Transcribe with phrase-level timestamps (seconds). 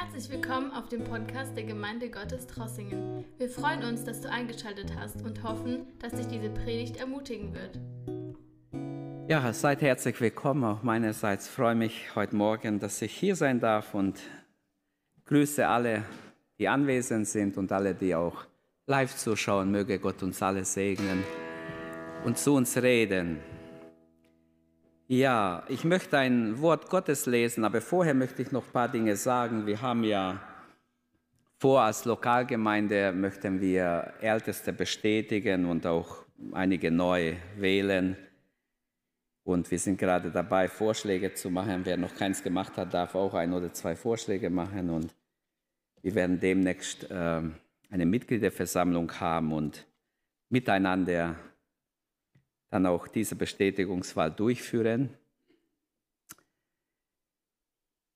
[0.00, 3.24] Herzlich willkommen auf dem Podcast der Gemeinde Gottes Trossingen.
[3.36, 7.80] Wir freuen uns, dass du eingeschaltet hast und hoffen, dass dich diese Predigt ermutigen wird.
[9.28, 10.62] Ja, seid herzlich willkommen.
[10.62, 14.20] Auch meinerseits freue mich heute Morgen, dass ich hier sein darf und
[15.24, 16.04] grüße alle,
[16.60, 18.46] die anwesend sind und alle, die auch
[18.86, 19.72] live zuschauen.
[19.72, 21.24] Möge Gott uns alle segnen
[22.24, 23.40] und zu uns reden.
[25.10, 29.16] Ja, ich möchte ein Wort Gottes lesen, aber vorher möchte ich noch ein paar Dinge
[29.16, 29.66] sagen.
[29.66, 30.38] Wir haben ja
[31.56, 38.18] vor, als Lokalgemeinde möchten wir Älteste bestätigen und auch einige neu wählen.
[39.44, 41.86] Und wir sind gerade dabei, Vorschläge zu machen.
[41.86, 44.90] Wer noch keins gemacht hat, darf auch ein oder zwei Vorschläge machen.
[44.90, 45.14] Und
[46.02, 47.40] wir werden demnächst äh,
[47.90, 49.86] eine Mitgliederversammlung haben und
[50.50, 51.34] miteinander
[52.70, 55.10] dann auch diese Bestätigungswahl durchführen.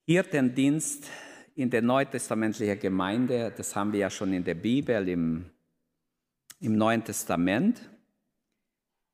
[0.04, 1.08] Hirtendienst
[1.54, 5.46] in der neutestamentlichen Gemeinde, das haben wir ja schon in der Bibel im,
[6.60, 7.90] im Neuen Testament.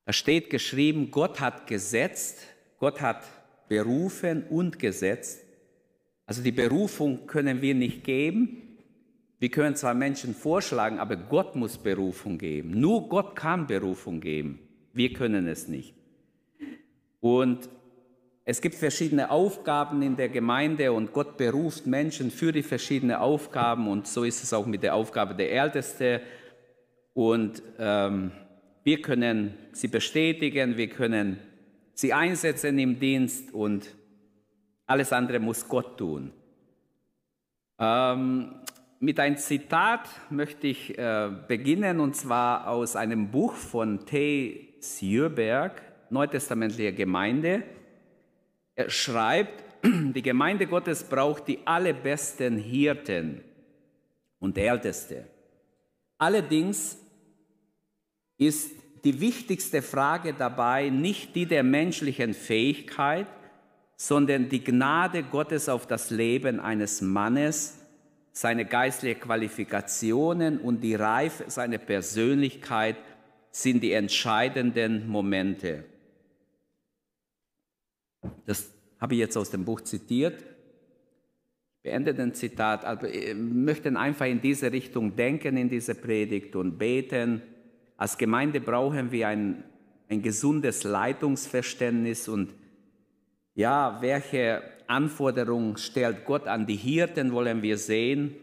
[0.05, 2.39] Da steht geschrieben, Gott hat gesetzt,
[2.79, 3.23] Gott hat
[3.67, 5.45] berufen und gesetzt.
[6.25, 8.77] Also die Berufung können wir nicht geben.
[9.37, 12.79] Wir können zwar Menschen vorschlagen, aber Gott muss Berufung geben.
[12.79, 14.68] Nur Gott kann Berufung geben.
[14.99, 15.93] Wir können es nicht.
[17.21, 17.69] Und
[18.43, 23.87] es gibt verschiedene Aufgaben in der Gemeinde und Gott beruft Menschen für die verschiedenen Aufgaben
[23.87, 26.19] und so ist es auch mit der Aufgabe der Älteste.
[27.13, 28.31] Und ähm,
[28.83, 31.39] wir können sie bestätigen, wir können
[31.93, 33.95] sie einsetzen im Dienst und
[34.85, 36.33] alles andere muss Gott tun.
[37.79, 38.53] Ähm,
[38.99, 44.73] mit einem Zitat möchte ich äh, beginnen und zwar aus einem Buch von T.
[44.81, 47.63] Sjöberg, neutestamentliche Gemeinde.
[48.75, 53.41] Er schreibt, die Gemeinde Gottes braucht die allerbesten Hirten
[54.39, 55.27] und Älteste.
[56.17, 56.97] Allerdings
[58.37, 58.71] ist
[59.05, 63.27] die wichtigste Frage dabei nicht die der menschlichen Fähigkeit,
[63.95, 67.78] sondern die Gnade Gottes auf das Leben eines Mannes,
[68.39, 72.95] seine geistlichen Qualifikationen und die Reife seiner Persönlichkeit
[73.51, 75.83] sind die entscheidenden Momente.
[78.45, 80.41] Das habe ich jetzt aus dem Buch zitiert.
[81.83, 86.77] Beende den Zitat, aber wir möchten einfach in diese Richtung denken, in diese Predigt und
[86.77, 87.41] beten.
[87.97, 89.65] Als Gemeinde brauchen wir ein,
[90.07, 92.55] ein gesundes Leitungsverständnis und
[93.53, 98.35] ja, welche Anforderungen stellt Gott an die Hirten, wollen wir sehen.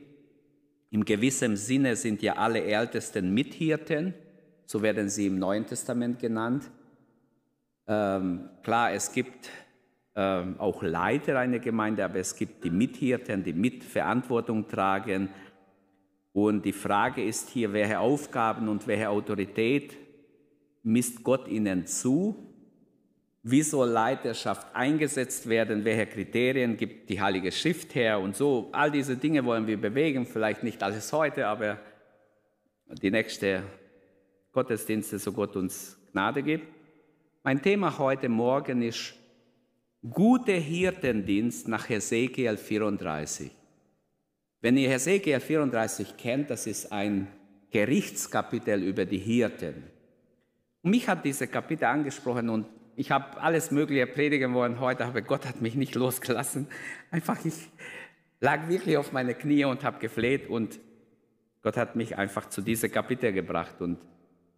[0.91, 4.15] Im gewissen Sinne sind ja alle Ältesten Mithirten
[4.67, 6.69] so werden sie im Neuen Testament genannt.
[7.87, 9.49] Ähm, klar, es gibt
[10.17, 15.29] ähm, auch Leiter einer Gemeinde, aber es gibt die Mithirten, die Mitverantwortung tragen.
[16.33, 19.97] Und die Frage ist hier, welche Aufgaben und welche Autorität
[20.83, 22.35] misst Gott ihnen zu?
[23.49, 25.85] Wie soll Leiterschaft eingesetzt werden?
[25.85, 28.19] Welche Kriterien gibt die Heilige Schrift her?
[28.19, 30.27] Und so, all diese Dinge wollen wir bewegen.
[30.27, 31.79] Vielleicht nicht alles heute, aber
[33.01, 33.63] die nächste
[34.51, 36.67] Gottesdienste, so Gott uns Gnade gibt.
[37.45, 39.15] Mein Thema heute Morgen ist
[40.11, 43.53] gute Hirtendienst nach Hesekiel 34.
[44.61, 47.29] Wenn ihr Hesekiel 34 kennt, das ist ein
[47.71, 49.85] Gerichtskapitel über die Hirten.
[50.83, 55.47] Mich hat diese Kapitel angesprochen und ich habe alles Mögliche predigen wollen heute, aber Gott
[55.47, 56.67] hat mich nicht losgelassen.
[57.11, 57.55] Einfach, ich
[58.41, 60.81] lag wirklich auf meine Knie und habe gefleht und
[61.63, 63.99] Gott hat mich einfach zu diesem Kapitel gebracht und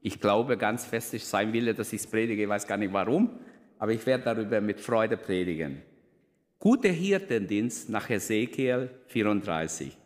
[0.00, 2.44] ich glaube ganz fest, ist sein Wille, dass ich es predige.
[2.44, 3.40] Ich weiß gar nicht warum,
[3.78, 5.82] aber ich werde darüber mit Freude predigen.
[6.60, 9.96] Guter Hirtendienst nach Ezekiel 34.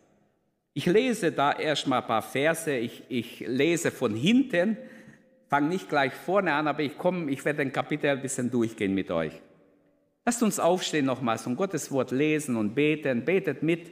[0.73, 2.75] Ich lese da erstmal ein paar Verse.
[2.75, 4.77] Ich, ich lese von hinten,
[5.53, 8.95] fange nicht gleich vorne an, aber ich komme, ich werde den Kapitel ein bisschen durchgehen
[8.95, 9.39] mit euch.
[10.25, 13.23] Lasst uns aufstehen nochmals und Gottes Wort lesen und beten.
[13.23, 13.91] Betet mit.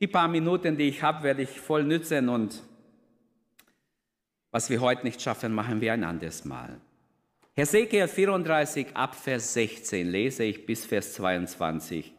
[0.00, 2.60] Die paar Minuten, die ich habe, werde ich voll nützen und
[4.50, 6.80] was wir heute nicht schaffen, machen wir ein anderes Mal.
[7.54, 12.12] Hesekiel 34 ab Vers 16 lese ich bis Vers 22.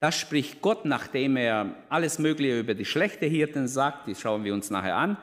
[0.00, 4.54] Da spricht Gott, nachdem er alles Mögliche über die schlechte Hirten sagt, die schauen wir
[4.54, 5.18] uns nachher an,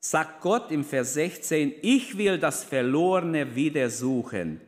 [0.00, 4.60] sagt Gott im Vers 16, ich will das Verlorene wieder suchen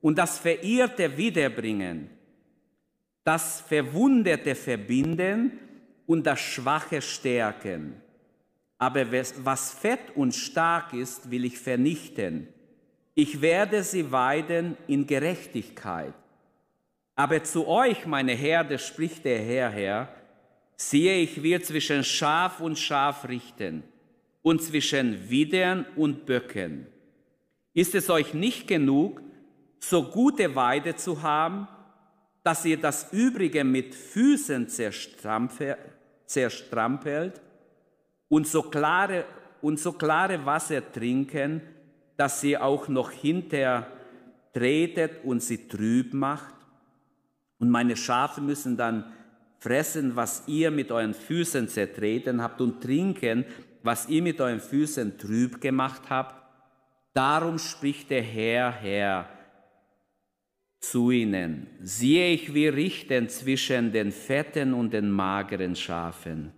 [0.00, 2.10] und das Verirrte wiederbringen,
[3.24, 5.58] das Verwundete verbinden
[6.06, 8.00] und das Schwache stärken
[8.84, 12.48] aber was fett und stark ist, will ich vernichten.
[13.14, 16.12] Ich werde sie weiden in Gerechtigkeit.
[17.14, 20.08] Aber zu euch, meine Herde, spricht der Herr, Herr,
[20.76, 23.84] siehe, ich will zwischen Schaf und Schaf richten
[24.44, 26.86] und zwischen Widern und Böcken.
[27.72, 29.22] Ist es euch nicht genug,
[29.80, 31.66] so gute Weide zu haben,
[32.42, 35.78] dass ihr das Übrige mit Füßen zerstrampelt
[38.28, 39.24] und so klare,
[39.62, 41.62] und so klare Wasser trinken,
[42.18, 43.86] dass ihr auch noch hinter
[44.52, 46.54] tretet und sie trüb macht?
[47.58, 49.10] Und meine Schafe müssen dann
[49.58, 53.46] fressen, was ihr mit euren Füßen zertreten habt und trinken,
[53.84, 56.42] was ihr mit euren Füßen trüb gemacht habt.
[57.12, 59.28] Darum spricht der Herr, Herr,
[60.80, 66.52] zu ihnen, siehe ich wir richten zwischen den fetten und den mageren Schafen,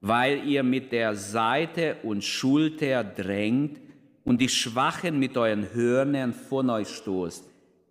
[0.00, 3.80] weil ihr mit der Seite und Schulter drängt
[4.24, 7.48] und die Schwachen mit euren Hörnern von euch stoßt,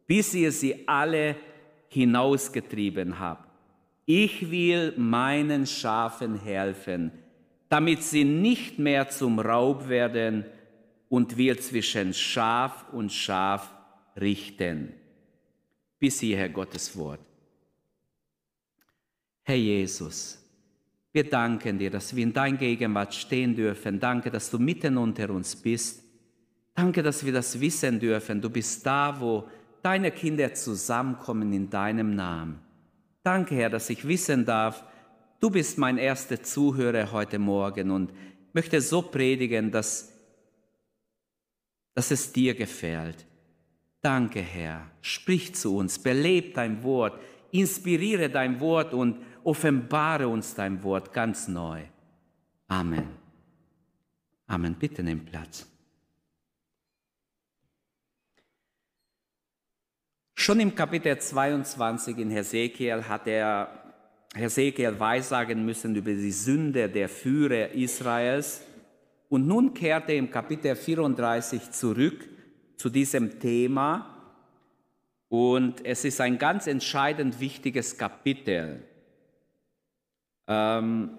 [0.07, 1.35] bis ihr sie alle
[1.89, 3.49] hinausgetrieben habt.
[4.05, 7.11] Ich will meinen Schafen helfen,
[7.69, 10.45] damit sie nicht mehr zum Raub werden
[11.07, 13.71] und will zwischen Schaf und Schaf
[14.19, 14.93] richten.
[15.99, 17.19] Bis hierher Gottes Wort.
[19.43, 20.39] Herr Jesus,
[21.11, 23.99] wir danken dir, dass wir in dein Gegenwart stehen dürfen.
[23.99, 26.03] Danke, dass du mitten unter uns bist.
[26.75, 28.41] Danke, dass wir das wissen dürfen.
[28.41, 29.47] Du bist da, wo
[29.81, 32.59] deine Kinder zusammenkommen in deinem Namen.
[33.23, 34.83] Danke, Herr, dass ich wissen darf,
[35.39, 38.13] du bist mein erster Zuhörer heute Morgen und
[38.53, 40.13] möchte so predigen, dass,
[41.93, 43.25] dass es dir gefällt.
[44.01, 44.89] Danke, Herr.
[45.01, 47.19] Sprich zu uns, beleb dein Wort,
[47.51, 51.83] inspiriere dein Wort und offenbare uns dein Wort ganz neu.
[52.67, 53.09] Amen.
[54.47, 54.75] Amen.
[54.75, 55.65] Bitte nimm Platz.
[60.35, 63.78] Schon im Kapitel 22 in Hesekiel hat er
[64.35, 68.61] Hesekiel weissagen müssen über die Sünde der Führer Israels.
[69.27, 72.27] Und nun kehrt er im Kapitel 34 zurück
[72.77, 74.15] zu diesem Thema.
[75.29, 78.83] Und es ist ein ganz entscheidend wichtiges Kapitel.
[80.47, 81.17] Ähm,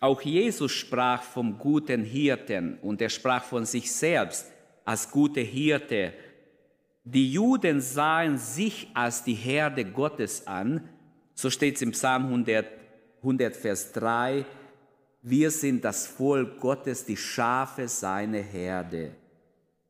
[0.00, 4.46] auch Jesus sprach vom guten Hirten und er sprach von sich selbst
[4.84, 6.12] als gute Hirte
[7.04, 10.88] die Juden sahen sich als die Herde Gottes an,
[11.34, 12.66] so steht es im Psalm 100,
[13.18, 14.44] 100, Vers 3,
[15.22, 19.12] wir sind das Volk Gottes, die Schafe seine Herde.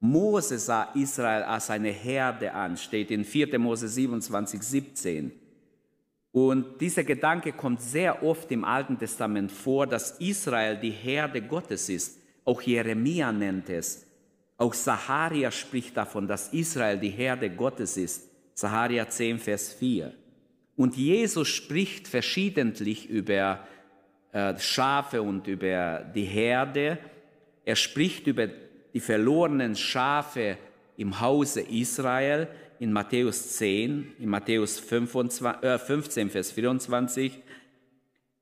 [0.00, 3.58] Mose sah Israel als eine Herde an, steht in 4.
[3.58, 5.32] Mose 27, 17.
[6.32, 11.88] Und dieser Gedanke kommt sehr oft im Alten Testament vor, dass Israel die Herde Gottes
[11.88, 12.18] ist.
[12.44, 14.06] Auch Jeremia nennt es.
[14.56, 18.28] Auch Saharia spricht davon, dass Israel die Herde Gottes ist.
[18.54, 20.12] Saharia 10, Vers 4.
[20.76, 23.66] Und Jesus spricht verschiedentlich über
[24.32, 26.98] äh, Schafe und über die Herde.
[27.64, 28.48] Er spricht über
[28.92, 30.56] die verlorenen Schafe
[30.96, 32.48] im Hause Israel
[32.78, 37.38] in Matthäus 10, in Matthäus 25, äh, 15, Vers 24.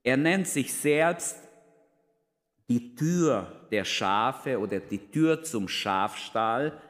[0.02, 1.36] Er nennt sich selbst
[2.68, 6.80] die Tür der Schafe oder die Tür zum Schafstall,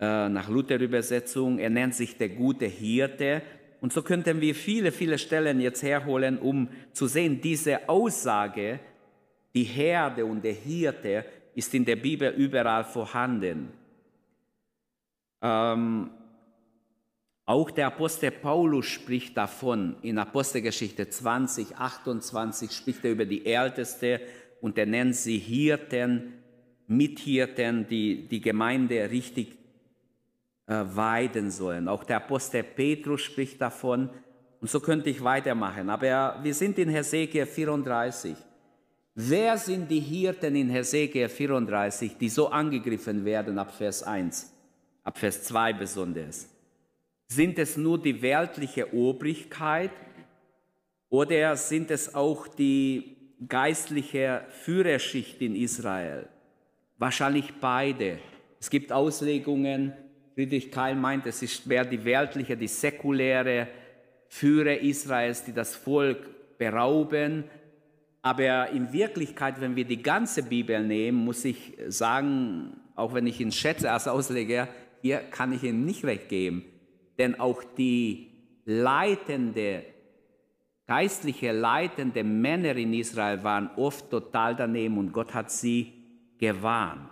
[0.00, 1.58] äh, nach Luther-Übersetzung.
[1.58, 3.42] Er nennt sich der gute Hirte.
[3.82, 8.78] Und so könnten wir viele, viele Stellen jetzt herholen, um zu sehen, diese Aussage,
[9.54, 11.24] die Herde und der Hirte,
[11.56, 13.72] ist in der Bibel überall vorhanden.
[15.42, 16.10] Ähm,
[17.44, 19.96] auch der Apostel Paulus spricht davon.
[20.02, 24.20] In Apostelgeschichte 20, 28 spricht er über die Älteste
[24.60, 26.34] und er nennt sie Hirten,
[26.86, 29.56] Mithirten, die die Gemeinde richtig
[30.94, 31.88] weiden sollen.
[31.88, 34.10] Auch der Apostel Petrus spricht davon
[34.60, 35.90] und so könnte ich weitermachen.
[35.90, 38.36] Aber wir sind in Hesekiel 34.
[39.14, 44.52] Wer sind die Hirten in Hesekiel 34, die so angegriffen werden ab Vers 1,
[45.02, 46.48] ab Vers 2 besonders?
[47.28, 49.90] Sind es nur die weltliche Obrigkeit
[51.08, 56.28] oder sind es auch die geistliche Führerschicht in Israel?
[56.98, 58.18] Wahrscheinlich beide.
[58.60, 59.92] Es gibt Auslegungen,
[60.34, 63.68] Friedrich Keil meint, es ist mehr die weltliche, die säkuläre
[64.28, 67.44] Führer Israels, die das Volk berauben.
[68.22, 73.40] Aber in Wirklichkeit, wenn wir die ganze Bibel nehmen, muss ich sagen, auch wenn ich
[73.40, 74.68] ihn schätze als Ausleger,
[75.02, 76.64] hier kann ich ihm nicht recht geben.
[77.18, 78.30] Denn auch die
[78.64, 79.84] leitende
[80.86, 85.92] geistliche leitende Männer in Israel waren oft total daneben und Gott hat sie
[86.38, 87.11] gewarnt.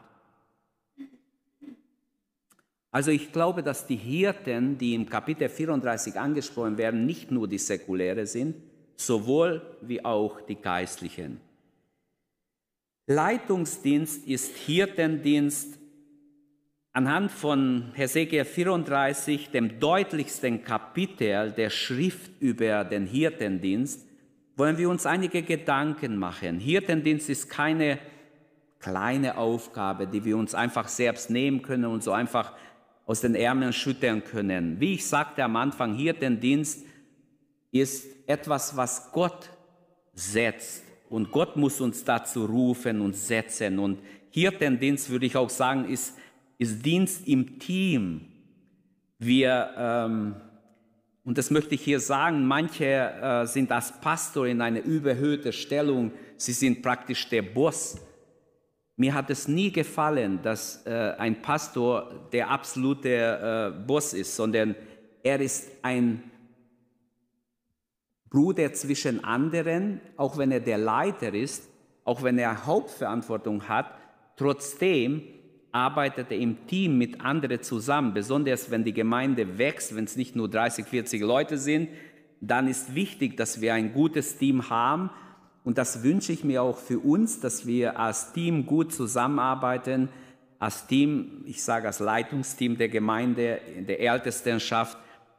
[2.90, 7.58] Also ich glaube, dass die Hirten, die im Kapitel 34 angesprochen werden, nicht nur die
[7.58, 8.56] säkuläre sind,
[8.96, 11.40] sowohl wie auch die Geistlichen.
[13.06, 15.78] Leitungsdienst ist Hirtendienst
[16.92, 24.06] anhand von Hesekiel 34, dem deutlichsten Kapitel der Schrift über den Hirtendienst,
[24.56, 26.58] wollen wir uns einige Gedanken machen.
[26.58, 27.98] Hirtendienst ist keine
[28.80, 32.54] kleine Aufgabe, die wir uns einfach selbst nehmen können und so einfach
[33.10, 34.78] aus den Ärmeln schütteln können.
[34.78, 36.86] Wie ich sagte am Anfang, Hirtendienst
[37.72, 39.50] ist etwas, was Gott
[40.12, 40.84] setzt.
[41.08, 43.80] Und Gott muss uns dazu rufen und setzen.
[43.80, 43.98] Und
[44.30, 46.16] Hirtendienst, würde ich auch sagen, ist,
[46.56, 48.26] ist Dienst im Team.
[49.18, 50.36] Wir, ähm,
[51.24, 56.12] und das möchte ich hier sagen, manche äh, sind als Pastor in einer überhöhten Stellung.
[56.36, 57.98] Sie sind praktisch der Boss.
[59.00, 64.76] Mir hat es nie gefallen, dass äh, ein Pastor der absolute äh, Boss ist, sondern
[65.22, 66.22] er ist ein
[68.28, 71.66] Bruder zwischen anderen, auch wenn er der Leiter ist,
[72.04, 73.86] auch wenn er Hauptverantwortung hat,
[74.36, 75.22] trotzdem
[75.72, 80.36] arbeitet er im Team mit anderen zusammen, besonders wenn die Gemeinde wächst, wenn es nicht
[80.36, 81.88] nur 30, 40 Leute sind,
[82.42, 85.08] dann ist wichtig, dass wir ein gutes Team haben
[85.64, 90.08] und das wünsche ich mir auch für uns, dass wir als Team gut zusammenarbeiten,
[90.58, 94.98] als Team, ich sage als Leitungsteam der Gemeinde, der Ältestenschaft.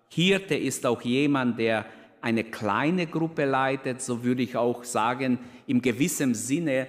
[0.10, 1.86] Hirte ist auch jemand, der
[2.22, 6.88] eine kleine Gruppe leitet, so würde ich auch sagen, im gewissen Sinne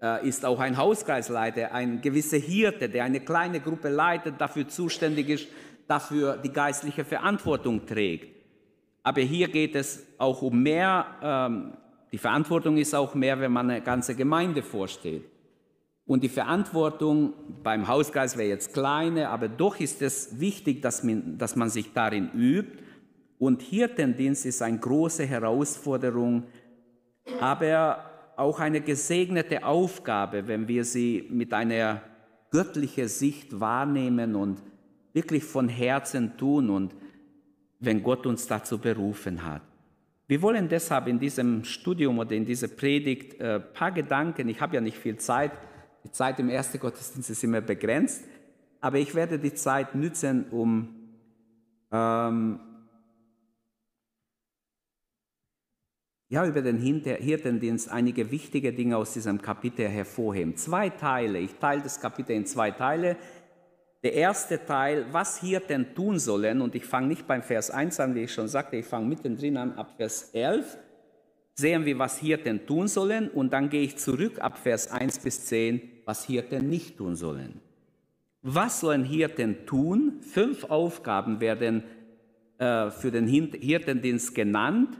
[0.00, 5.28] äh, ist auch ein Hauskreisleiter ein gewisser Hirte, der eine kleine Gruppe leitet, dafür zuständig
[5.28, 5.48] ist,
[5.86, 8.28] dafür die geistliche Verantwortung trägt.
[9.02, 11.72] Aber hier geht es auch um mehr, ähm,
[12.12, 15.24] die Verantwortung ist auch mehr, wenn man eine ganze Gemeinde vorsteht.
[16.04, 21.38] Und die Verantwortung beim Hauskreis wäre jetzt kleine, aber doch ist es wichtig, dass man,
[21.38, 22.82] dass man sich darin übt
[23.38, 26.44] und Hirtendienst ist eine große Herausforderung,
[27.40, 28.04] aber
[28.36, 32.02] auch eine gesegnete Aufgabe, wenn wir sie mit einer
[32.50, 34.62] göttlichen Sicht wahrnehmen und
[35.12, 36.94] wirklich von Herzen tun und
[37.80, 39.62] wenn Gott uns dazu berufen hat.
[40.28, 44.60] Wir wollen deshalb in diesem Studium oder in dieser Predigt ein äh, paar Gedanken, ich
[44.60, 45.52] habe ja nicht viel Zeit,
[46.04, 48.24] die Zeit im ersten Gottesdienst ist immer begrenzt,
[48.80, 50.88] aber ich werde die Zeit nützen, um
[51.92, 52.60] ähm,
[56.32, 60.56] ja, über den Hirtendienst einige wichtige Dinge aus diesem Kapitel hervorheben.
[60.56, 61.38] Zwei Teile.
[61.38, 63.18] Ich teile das Kapitel in zwei Teile.
[64.02, 68.14] Der erste Teil, was Hirten tun sollen, und ich fange nicht beim Vers 1 an,
[68.16, 70.76] wie ich schon sagte, ich fange mittendrin an, ab Vers 11,
[71.54, 75.46] sehen wir, was Hirten tun sollen, und dann gehe ich zurück ab Vers 1 bis
[75.46, 77.60] 10, was Hirten nicht tun sollen.
[78.42, 80.20] Was sollen Hirten tun?
[80.20, 81.84] Fünf Aufgaben werden
[82.58, 84.98] äh, für den Hirtendienst genannt.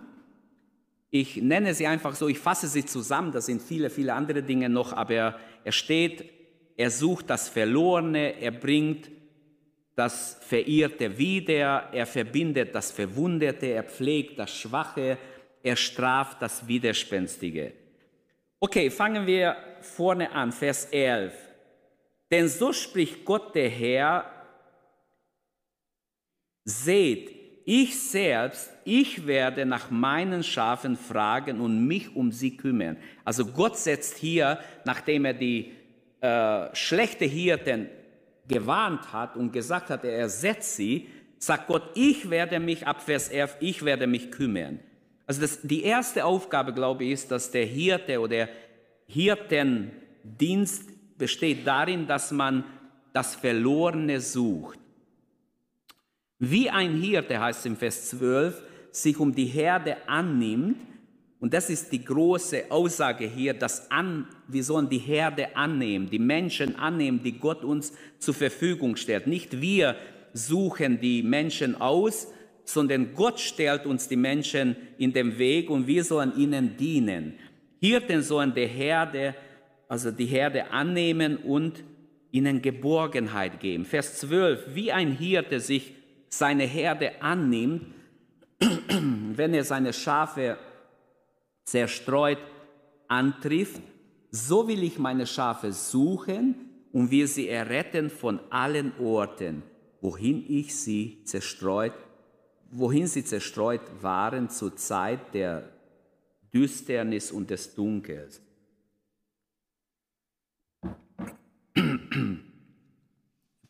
[1.10, 4.68] Ich nenne sie einfach so, ich fasse sie zusammen, da sind viele, viele andere Dinge
[4.68, 6.24] noch, aber er steht,
[6.76, 9.10] er sucht das Verlorene, er bringt
[9.94, 15.18] das Verirrte wieder, er verbindet das Verwundete, er pflegt das Schwache,
[15.62, 17.72] er straft das Widerspenstige.
[18.58, 21.34] Okay, fangen wir vorne an, Vers 11.
[22.30, 24.30] Denn so spricht Gott der Herr,
[26.64, 32.96] seht, ich selbst, ich werde nach meinen Schafen fragen und mich um sie kümmern.
[33.24, 35.72] Also Gott setzt hier, nachdem er die
[36.22, 37.88] äh, schlechte Hirten
[38.48, 43.28] gewarnt hat und gesagt hat, er ersetzt sie, sagt Gott, ich werde mich, ab Vers
[43.28, 44.78] 11, ich werde mich kümmern.
[45.26, 48.48] Also das, die erste Aufgabe, glaube ich, ist, dass der Hirte oder
[49.06, 52.64] Hirtendienst besteht darin, dass man
[53.12, 54.78] das Verlorene sucht.
[56.38, 58.62] Wie ein Hirte, heißt im Vers 12,
[58.92, 60.76] sich um die Herde annimmt,
[61.42, 66.20] und das ist die große Aussage hier, dass an, wir sollen die Herde annehmen, die
[66.20, 69.26] Menschen annehmen, die Gott uns zur Verfügung stellt.
[69.26, 69.96] Nicht wir
[70.32, 72.28] suchen die Menschen aus,
[72.64, 77.34] sondern Gott stellt uns die Menschen in den Weg und wir sollen ihnen dienen.
[77.80, 79.34] Hirten sollen die Herde,
[79.88, 81.82] also die Herde annehmen und
[82.30, 83.84] ihnen Geborgenheit geben.
[83.84, 85.92] Vers 12, wie ein Hirte sich
[86.28, 87.86] seine Herde annimmt,
[88.60, 90.56] wenn er seine Schafe
[91.64, 92.38] zerstreut
[93.08, 93.82] antrifft,
[94.30, 96.54] so will ich meine Schafe suchen
[96.92, 99.62] und will sie erretten von allen Orten,
[100.00, 101.92] wohin ich sie zerstreut,
[102.70, 105.68] wohin sie zerstreut waren zur Zeit der
[106.54, 108.40] Düsternis und des Dunkels.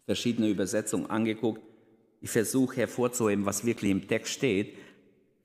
[0.05, 1.63] Verschiedene Übersetzungen angeguckt.
[2.21, 4.77] Ich versuche hervorzuheben, was wirklich im Text steht.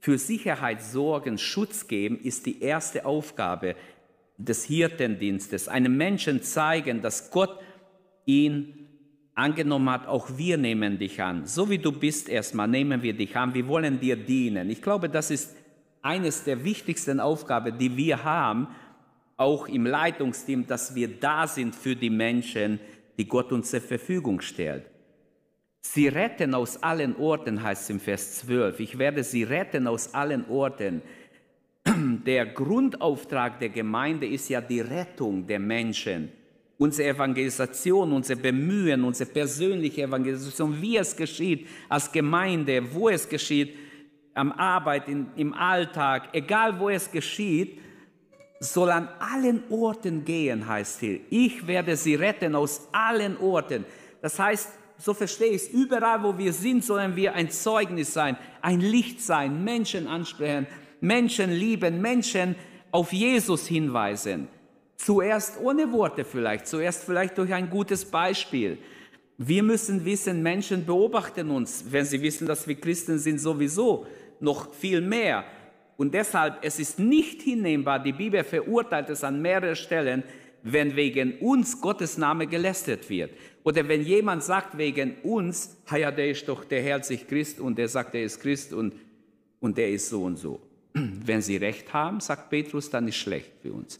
[0.07, 3.75] Für Sicherheit sorgen, Schutz geben, ist die erste Aufgabe
[4.37, 5.67] des Hirtendienstes.
[5.67, 7.59] Einem Menschen zeigen, dass Gott
[8.25, 8.87] ihn
[9.35, 11.45] angenommen hat, auch wir nehmen dich an.
[11.45, 13.53] So wie du bist erstmal, nehmen wir dich an.
[13.53, 14.69] Wir wollen dir dienen.
[14.69, 15.57] Ich glaube, das ist
[16.01, 18.67] eines der wichtigsten Aufgaben, die wir haben,
[19.35, 22.79] auch im Leitungsteam, dass wir da sind für die Menschen,
[23.17, 24.85] die Gott uns zur Verfügung stellt.
[25.81, 28.79] Sie retten aus allen Orten, heißt es im Vers 12.
[28.79, 31.01] Ich werde sie retten aus allen Orten.
[32.25, 36.31] Der Grundauftrag der Gemeinde ist ja die Rettung der Menschen.
[36.77, 43.74] Unsere Evangelisation, unser Bemühen, unsere persönliche Evangelisation, wie es geschieht als Gemeinde, wo es geschieht,
[44.36, 47.79] am Arbeit, in, im Alltag, egal wo es geschieht,
[48.60, 51.19] soll an allen Orten gehen, heißt hier.
[51.29, 53.86] Ich werde sie retten aus allen Orten.
[54.22, 58.37] Das heißt, so verstehe ich es, überall wo wir sind, sollen wir ein Zeugnis sein,
[58.61, 60.67] ein Licht sein, Menschen ansprechen,
[61.01, 62.55] Menschen lieben, Menschen
[62.91, 64.47] auf Jesus hinweisen.
[64.95, 68.79] Zuerst ohne Worte vielleicht, zuerst vielleicht durch ein gutes Beispiel.
[69.37, 74.07] Wir müssen wissen, Menschen beobachten uns, wenn sie wissen, dass wir Christen sind, sowieso
[74.39, 75.45] noch viel mehr.
[75.97, 80.23] Und deshalb, es ist nicht hinnehmbar, die Bibel verurteilt es an mehreren Stellen,
[80.63, 83.31] wenn wegen uns Gottes Name gelästert wird.
[83.67, 87.77] Oder wenn jemand sagt wegen uns, ja, der ist doch, der hält sich Christ und
[87.77, 88.95] der sagt, er ist Christ und,
[89.59, 90.62] und der ist so und so.
[90.93, 94.00] Wenn sie recht haben, sagt Petrus, dann ist schlecht für uns.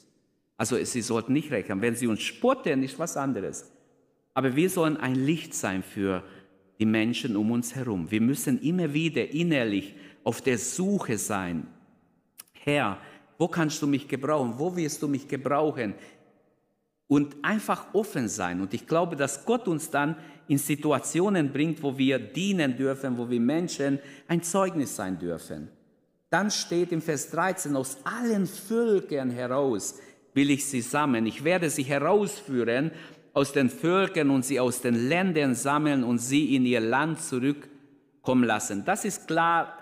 [0.55, 1.81] Also sie sollten nicht recht haben.
[1.81, 3.69] Wenn sie uns spotten, ist was anderes.
[4.33, 6.24] Aber wir sollen ein Licht sein für
[6.79, 8.09] die Menschen um uns herum.
[8.09, 11.67] Wir müssen immer wieder innerlich auf der Suche sein.
[12.53, 13.01] Herr,
[13.38, 14.53] wo kannst du mich gebrauchen?
[14.55, 15.93] Wo wirst du mich gebrauchen?
[17.07, 18.61] Und einfach offen sein.
[18.61, 23.29] Und ich glaube, dass Gott uns dann in Situationen bringt, wo wir dienen dürfen, wo
[23.29, 25.69] wir Menschen ein Zeugnis sein dürfen.
[26.29, 29.95] Dann steht im Vers 13, aus allen Völkern heraus
[30.34, 31.25] will ich sie sammeln.
[31.25, 32.91] Ich werde sie herausführen
[33.34, 38.43] aus den Völkern und sie aus den Ländern sammeln und sie in ihr Land zurückkommen
[38.43, 38.84] lassen.
[38.84, 39.73] Das ist klar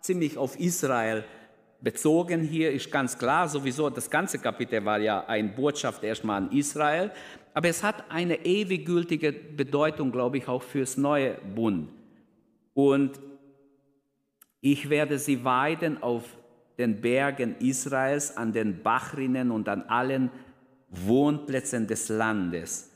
[0.00, 1.24] ziemlich auf Israel
[1.80, 6.52] bezogen hier ist ganz klar, sowieso das ganze Kapitel war ja eine Botschaft erstmal an
[6.52, 7.10] Israel,
[7.52, 11.88] aber es hat eine ewig gültige Bedeutung, glaube ich, auch fürs neue Bund.
[12.72, 13.20] Und
[14.60, 16.24] ich werde sie weiden auf
[16.78, 20.30] den Bergen Israels, an den Bachrinnen und an allen
[20.88, 22.90] Wohnplätzen des Landes.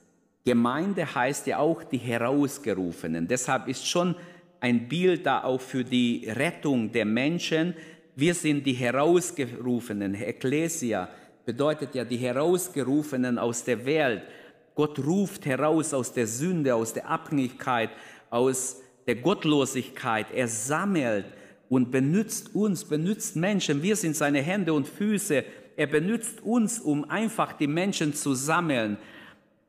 [0.44, 3.28] Gemeinde heißt ja auch die Herausgerufenen.
[3.28, 4.14] Deshalb ist schon
[4.60, 7.74] ein Bild da auch für die Rettung der Menschen,
[8.18, 10.16] wir sind die Herausgerufenen.
[10.16, 11.09] Ecclesia
[11.46, 14.22] bedeutet ja die Herausgerufenen aus der Welt.
[14.74, 17.90] Gott ruft heraus aus der Sünde, aus der Abhängigkeit,
[18.28, 20.26] aus der Gottlosigkeit.
[20.35, 21.26] Er sammelt
[21.68, 23.85] und benutzt uns, benutzt Menschen.
[23.85, 25.44] Wir sind seine Hände und Füße.
[25.76, 28.96] Er benutzt uns, um einfach die Menschen zu sammeln.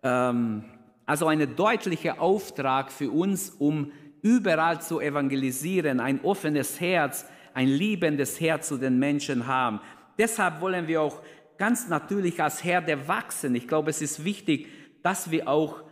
[0.02, 0.64] Ähm,
[1.06, 3.92] also ein deutlicher Auftrag für uns, um
[4.24, 9.80] überall zu evangelisieren, ein offenes Herz, ein liebendes Herz zu den Menschen haben.
[10.18, 11.22] Deshalb wollen wir auch
[11.58, 13.56] ganz natürlich als Herde wachsen.
[13.56, 14.68] Ich glaube, es ist wichtig,
[15.04, 15.84] dass wir auch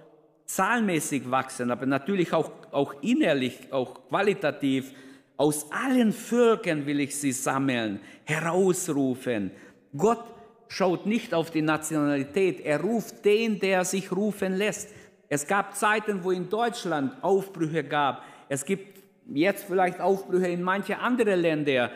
[0.46, 4.91] zahlenmäßig wachsen, aber natürlich auch, auch innerlich, auch qualitativ.
[5.36, 9.52] Aus allen Völkern will ich sie sammeln, herausrufen.
[9.96, 10.24] Gott
[10.70, 14.89] schaut nicht auf die Nationalität, er ruft den, der sich rufen lässt.
[15.30, 18.24] Es gab Zeiten, wo in Deutschland Aufbrüche gab.
[18.50, 18.96] Es gibt
[19.34, 21.92] jetzt vielleicht Aufbrüche in manche andere Länder.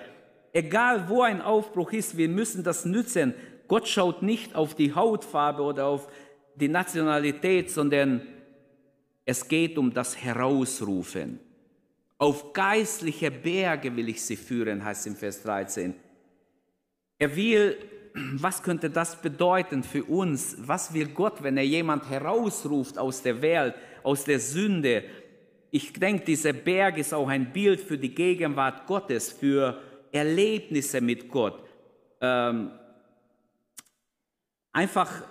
[0.53, 3.33] Egal wo ein Aufbruch ist, wir müssen das nützen.
[3.67, 6.07] Gott schaut nicht auf die Hautfarbe oder auf
[6.55, 8.21] die Nationalität, sondern
[9.25, 11.39] es geht um das Herausrufen.
[12.17, 15.95] Auf geistliche Berge will ich sie führen, heißt im Vers 13.
[17.17, 17.77] Er will,
[18.13, 20.57] was könnte das bedeuten für uns?
[20.59, 25.03] Was will Gott, wenn er jemand herausruft aus der Welt, aus der Sünde,
[25.71, 29.81] ich denke, dieser Berg ist auch ein Bild für die Gegenwart Gottes, für
[30.11, 31.63] Erlebnisse mit Gott.
[32.19, 32.71] Ähm,
[34.73, 35.23] einfach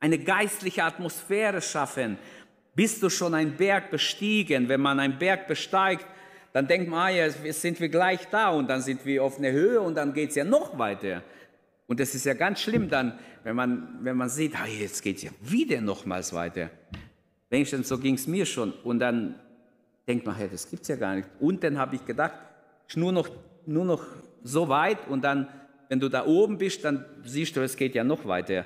[0.00, 2.18] eine geistliche Atmosphäre schaffen.
[2.74, 4.68] Bist du schon einen Berg bestiegen?
[4.68, 6.06] Wenn man einen Berg besteigt,
[6.52, 9.52] dann denkt man, ah, ja, sind wir gleich da und dann sind wir auf einer
[9.52, 11.22] Höhe und dann geht es ja noch weiter.
[11.86, 15.18] Und das ist ja ganz schlimm dann, wenn man, wenn man sieht, ah, jetzt geht
[15.18, 16.70] es ja wieder nochmals weiter.
[17.50, 18.72] Wenigstens so ging es mir schon.
[18.84, 19.38] Und dann
[20.06, 21.28] denkt man, hey, das es ja gar nicht.
[21.40, 22.34] Und dann habe ich gedacht,
[22.94, 23.28] nur noch,
[23.66, 24.04] nur noch
[24.42, 25.48] so weit und dann,
[25.88, 28.64] wenn du da oben bist, dann siehst du, es geht ja noch weiter.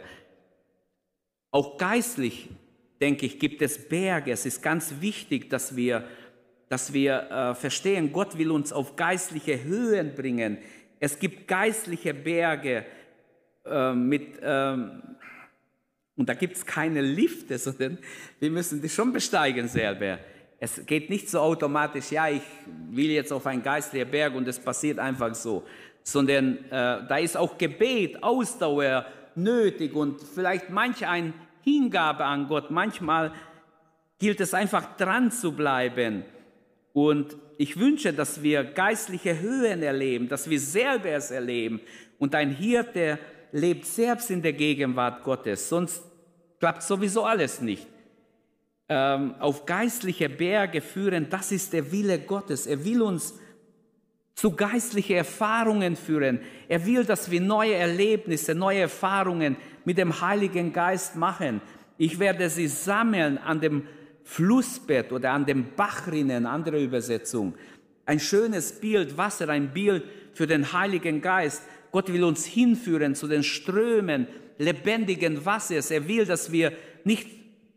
[1.50, 2.48] Auch geistlich,
[3.00, 4.32] denke ich, gibt es Berge.
[4.32, 6.04] Es ist ganz wichtig, dass wir
[6.70, 10.56] dass wir äh, verstehen, Gott will uns auf geistliche Höhen bringen.
[11.00, 12.86] Es gibt geistliche Berge
[13.64, 15.02] äh, mit, ähm,
[16.20, 17.96] und da gibt es keine Lifte, sondern
[18.38, 20.18] wir müssen die schon besteigen selber.
[20.58, 22.42] Es geht nicht so automatisch, ja, ich
[22.90, 25.64] will jetzt auf einen geistlichen Berg und es passiert einfach so,
[26.02, 32.70] sondern äh, da ist auch Gebet, Ausdauer nötig und vielleicht manch ein Hingabe an Gott.
[32.70, 33.32] Manchmal
[34.18, 36.24] gilt es einfach dran zu bleiben.
[36.92, 41.80] Und ich wünsche, dass wir geistliche Höhen erleben, dass wir selber es erleben.
[42.18, 43.18] Und ein Hirte
[43.52, 46.09] lebt selbst in der Gegenwart Gottes, sonst
[46.60, 47.86] klappt sowieso alles nicht
[48.90, 52.66] ähm, auf geistliche Berge führen, das ist der Wille Gottes.
[52.66, 53.38] Er will uns
[54.34, 56.40] zu geistlichen Erfahrungen führen.
[56.68, 61.60] Er will, dass wir neue Erlebnisse, neue Erfahrungen mit dem Heiligen Geist machen.
[61.98, 63.86] Ich werde sie sammeln an dem
[64.24, 67.54] Flussbett oder an dem Bachrinnen, andere Übersetzung.
[68.06, 70.02] Ein schönes Bild, Wasser, ein Bild
[70.34, 71.62] für den Heiligen Geist.
[71.92, 74.26] Gott will uns hinführen zu den Strömen
[74.60, 75.90] lebendigen Wassers.
[75.90, 76.72] Er will, dass wir
[77.04, 77.26] nicht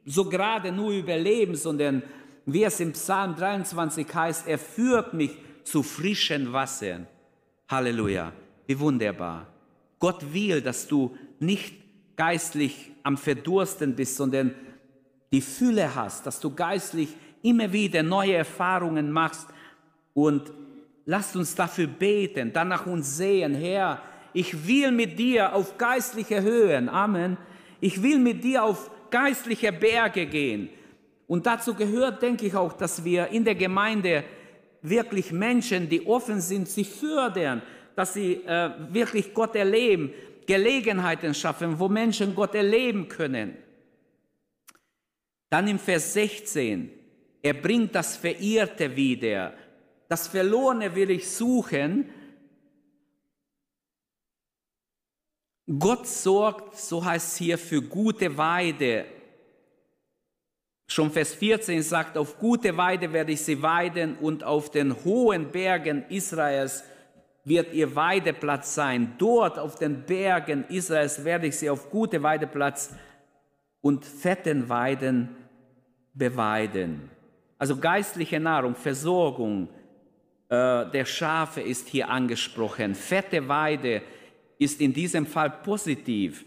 [0.05, 2.03] so gerade nur überleben, sondern
[2.45, 5.31] wie es im Psalm 23 heißt, er führt mich
[5.63, 7.07] zu frischen Wassern.
[7.69, 8.33] Halleluja,
[8.67, 9.47] wie wunderbar.
[9.97, 11.73] Gott will, dass du nicht
[12.17, 14.53] geistlich am Verdursten bist, sondern
[15.31, 17.09] die Fülle hast, dass du geistlich
[17.41, 19.47] immer wieder neue Erfahrungen machst.
[20.13, 20.51] Und
[21.05, 24.01] lasst uns dafür beten, danach uns sehen, Herr,
[24.33, 27.37] ich will mit dir auf geistliche Höhen, Amen.
[27.79, 30.69] Ich will mit dir auf geistliche Berge gehen.
[31.27, 34.23] Und dazu gehört, denke ich auch, dass wir in der Gemeinde
[34.81, 37.61] wirklich Menschen, die offen sind, sie fördern,
[37.95, 40.13] dass sie äh, wirklich Gott erleben,
[40.45, 43.55] Gelegenheiten schaffen, wo Menschen Gott erleben können.
[45.49, 46.89] Dann im Vers 16,
[47.41, 49.53] er bringt das Verirrte wieder.
[50.09, 52.09] Das Verlorene will ich suchen
[55.67, 59.05] Gott sorgt, so heißt es hier, für gute Weide.
[60.87, 65.51] Schon Vers 14 sagt, auf gute Weide werde ich sie weiden und auf den hohen
[65.51, 66.83] Bergen Israels
[67.45, 69.15] wird ihr Weideplatz sein.
[69.17, 72.93] Dort auf den Bergen Israels werde ich sie auf gute Weideplatz
[73.81, 75.35] und fetten Weiden
[76.13, 77.09] beweiden.
[77.57, 79.69] Also geistliche Nahrung, Versorgung
[80.49, 82.95] äh, der Schafe ist hier angesprochen.
[82.95, 84.01] Fette Weide,
[84.59, 86.45] ist in diesem Fall positiv.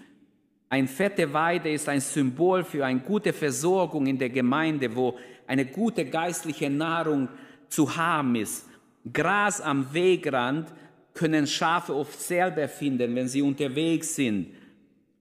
[0.69, 5.17] Ein fette Weide ist ein Symbol für eine gute Versorgung in der Gemeinde, wo
[5.47, 7.29] eine gute geistliche Nahrung
[7.69, 8.69] zu haben ist.
[9.13, 10.73] Gras am Wegrand
[11.15, 14.49] können Schafe oft selber finden, wenn sie unterwegs sind.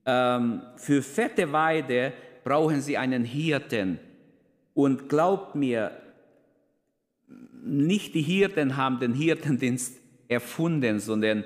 [0.06, 4.00] Ähm, für fette Weide brauchen sie einen Hirten.
[4.74, 5.92] Und glaubt mir,
[7.64, 11.44] nicht die Hirten haben den Hirtendienst erfunden, sondern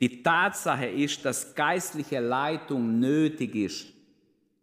[0.00, 3.86] die Tatsache ist, dass geistliche Leitung nötig ist.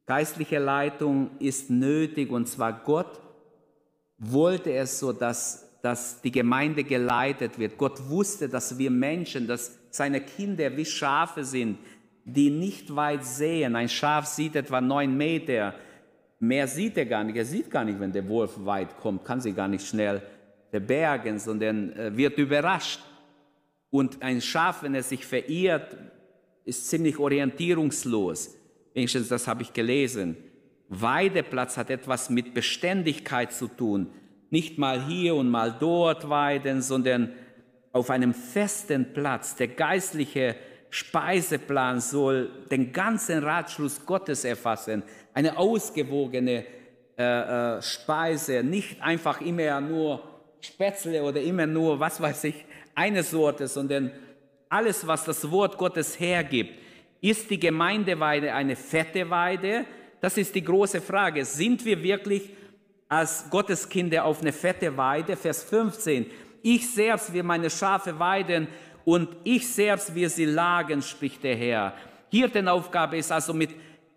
[0.06, 3.20] Geistliche Leitung ist nötig und zwar Gott
[4.18, 7.78] wollte es so, dass, dass die Gemeinde geleitet wird.
[7.78, 11.80] Gott wusste, dass wir Menschen, dass seine Kinder wie Schafe sind,
[12.24, 13.76] die nicht weit sehen.
[13.76, 15.76] Ein Schaf sieht etwa neun Meter,
[16.40, 17.36] mehr sieht er gar nicht.
[17.36, 20.22] Er sieht gar nicht, wenn der Wolf weit kommt, kann sie gar nicht schnell
[20.70, 23.00] verbergen, sondern äh, wird überrascht.
[23.90, 25.98] Und ein Schaf, wenn es sich verirrt,
[26.66, 28.56] ist ziemlich orientierungslos.
[28.94, 30.38] Wenigstens das habe ich gelesen.
[30.90, 34.12] Weideplatz hat etwas mit Beständigkeit zu tun.
[34.50, 37.34] Nicht mal hier und mal dort weiden, sondern
[37.92, 39.56] auf einem festen Platz.
[39.56, 40.56] Der geistliche
[40.90, 45.04] Speiseplan soll den ganzen Ratschluss Gottes erfassen.
[45.34, 46.66] Eine ausgewogene
[47.18, 47.24] äh,
[47.78, 50.24] äh, Speise, nicht einfach immer nur
[50.62, 52.65] Spätzle oder immer nur, was weiß ich,
[52.96, 54.12] eine Sorte, sondern
[54.70, 56.80] alles, was das Wort Gottes hergibt.
[57.22, 59.86] Ist die Gemeindeweide eine fette Weide?
[60.22, 61.46] Das ist die große Frage.
[61.46, 62.50] Sind wir wirklich
[63.08, 65.36] als Gotteskinder auf eine fette Weide?
[65.36, 66.26] Vers 15.
[66.64, 68.68] Ich selbst will meine Schafe weiden
[69.04, 71.94] und ich selbst will sie lagen, spricht der Herr.
[72.32, 73.70] Hirtenaufgabe ist also mit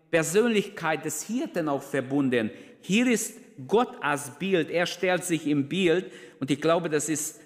[0.09, 2.49] Persönlichkeit des Hirten auch verbunden.
[2.81, 3.37] Hier ist
[3.67, 4.69] Gott als Bild.
[4.69, 7.39] Er stellt sich im Bild und ich glaube, das ist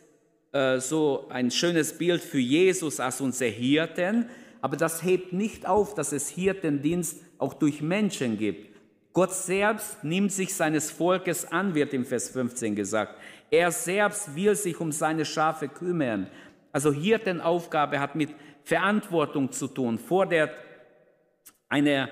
[0.53, 4.29] äh, so ein schönes Bild für Jesus als unser Hirten,
[4.61, 8.73] aber das hebt nicht auf, dass es Hirtendienst auch durch Menschen gibt.
[9.11, 13.15] Gott selbst nimmt sich seines Volkes an, wird im Vers 15 gesagt.
[13.51, 16.27] Er selbst will sich um seine Schafe kümmern.
[16.71, 18.29] Also Hirtenaufgabe hat mit
[18.63, 20.55] Verantwortung zu tun, fordert,
[21.67, 22.09] eine,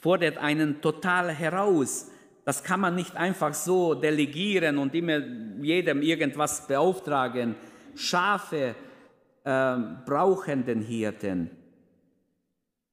[0.00, 2.09] fordert einen total heraus.
[2.44, 5.18] Das kann man nicht einfach so delegieren und immer
[5.60, 7.54] jedem irgendwas beauftragen.
[7.94, 8.74] Schafe
[9.44, 9.76] äh,
[10.06, 11.50] brauchen den Hirten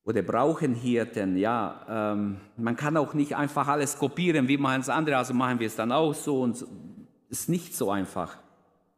[0.03, 1.37] oder brauchen Hirten.
[1.37, 5.59] Ja, ähm, man kann auch nicht einfach alles kopieren, wie machen es andere, also machen
[5.59, 6.65] wir es dann auch so und
[7.29, 8.37] ist nicht so einfach.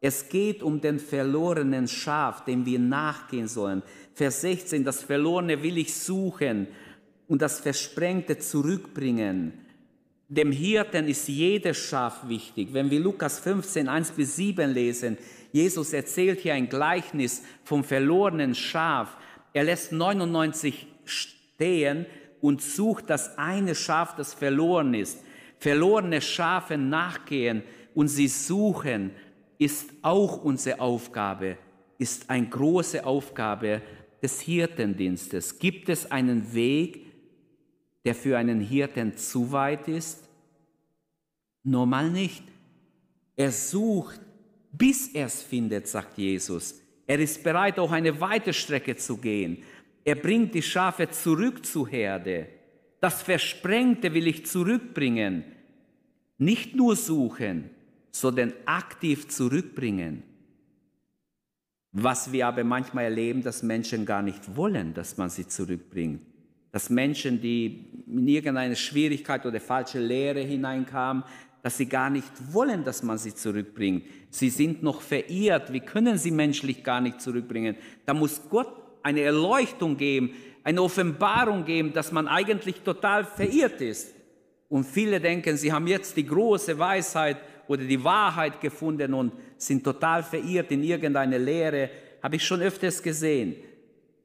[0.00, 3.82] Es geht um den verlorenen Schaf, dem wir nachgehen sollen.
[4.14, 6.68] Vers 16, das Verlorene will ich suchen
[7.28, 9.52] und das Versprengte zurückbringen.
[10.30, 12.68] Dem Hirten ist jedes Schaf wichtig.
[12.72, 15.18] Wenn wir Lukas 15, 1 bis 7 lesen,
[15.50, 19.16] Jesus erzählt hier ein Gleichnis vom verlorenen Schaf.
[19.52, 22.06] Er lässt 99 stehen
[22.40, 25.18] und sucht das eine Schaf, das verloren ist.
[25.58, 27.64] Verlorene Schafe nachgehen
[27.94, 29.10] und sie suchen
[29.58, 31.58] ist auch unsere Aufgabe,
[31.98, 33.82] ist eine große Aufgabe
[34.22, 35.58] des Hirtendienstes.
[35.58, 37.09] Gibt es einen Weg,
[38.04, 40.28] der für einen Hirten zu weit ist?
[41.62, 42.44] Normal nicht.
[43.36, 44.20] Er sucht,
[44.72, 46.80] bis er es findet, sagt Jesus.
[47.06, 49.62] Er ist bereit, auch eine weite Strecke zu gehen.
[50.04, 52.48] Er bringt die Schafe zurück zur Herde.
[53.00, 55.44] Das Versprengte will ich zurückbringen.
[56.38, 57.70] Nicht nur suchen,
[58.10, 60.22] sondern aktiv zurückbringen.
[61.92, 66.22] Was wir aber manchmal erleben, dass Menschen gar nicht wollen, dass man sie zurückbringt.
[66.72, 71.24] Dass Menschen, die in irgendeine Schwierigkeit oder falsche Lehre hineinkamen,
[71.62, 74.04] dass sie gar nicht wollen, dass man sie zurückbringt.
[74.30, 75.72] Sie sind noch verirrt.
[75.72, 77.76] Wir können sie menschlich gar nicht zurückbringen.
[78.06, 80.30] Da muss Gott eine Erleuchtung geben,
[80.64, 84.14] eine Offenbarung geben, dass man eigentlich total verirrt ist.
[84.68, 89.84] Und viele denken, sie haben jetzt die große Weisheit oder die Wahrheit gefunden und sind
[89.84, 91.90] total verirrt in irgendeine Lehre,
[92.22, 93.56] habe ich schon öfters gesehen.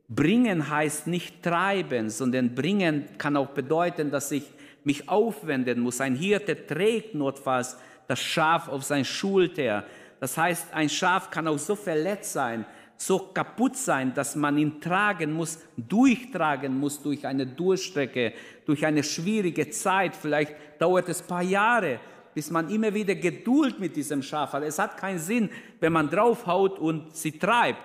[0.08, 4.44] Bringen heißt nicht treiben, sondern bringen kann auch bedeuten, dass ich
[4.84, 6.00] mich aufwenden muss.
[6.00, 9.84] Ein Hirte trägt notfalls das Schaf auf sein Schulter.
[10.20, 12.66] Das heißt, ein Schaf kann auch so verletzt sein,
[12.98, 18.34] so kaputt sein, dass man ihn tragen muss, durchtragen muss durch eine Durchstrecke,
[18.66, 20.16] durch eine schwierige Zeit.
[20.16, 22.00] Vielleicht dauert es ein paar Jahre,
[22.34, 24.64] bis man immer wieder Geduld mit diesem Schaf hat.
[24.64, 27.80] Es hat keinen Sinn, wenn man draufhaut und sie treibt,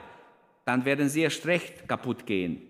[0.65, 2.63] dann werden sie erst recht kaputt gehen.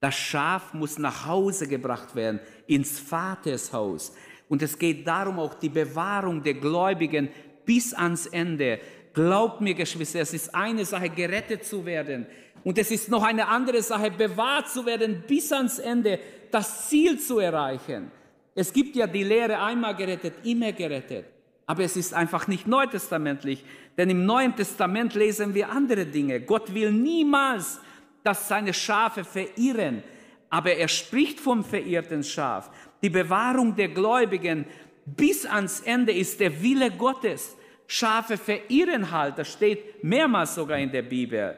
[0.00, 4.12] Das Schaf muss nach Hause gebracht werden, ins Vatershaus.
[4.48, 7.28] Und es geht darum, auch die Bewahrung der Gläubigen
[7.64, 8.80] bis ans Ende.
[9.12, 12.26] Glaubt mir, Geschwister, es ist eine Sache, gerettet zu werden.
[12.64, 16.18] Und es ist noch eine andere Sache, bewahrt zu werden bis ans Ende,
[16.50, 18.10] das Ziel zu erreichen.
[18.54, 21.26] Es gibt ja die Lehre einmal gerettet, immer gerettet.
[21.68, 23.62] Aber es ist einfach nicht neutestamentlich,
[23.98, 26.40] denn im Neuen Testament lesen wir andere Dinge.
[26.40, 27.78] Gott will niemals,
[28.24, 30.02] dass seine Schafe verirren,
[30.48, 32.70] aber er spricht vom verirrten Schaf.
[33.02, 34.64] Die Bewahrung der Gläubigen
[35.04, 37.54] bis ans Ende ist der Wille Gottes.
[37.86, 41.54] Schafe verirren halt, das steht mehrmals sogar in der Bibel.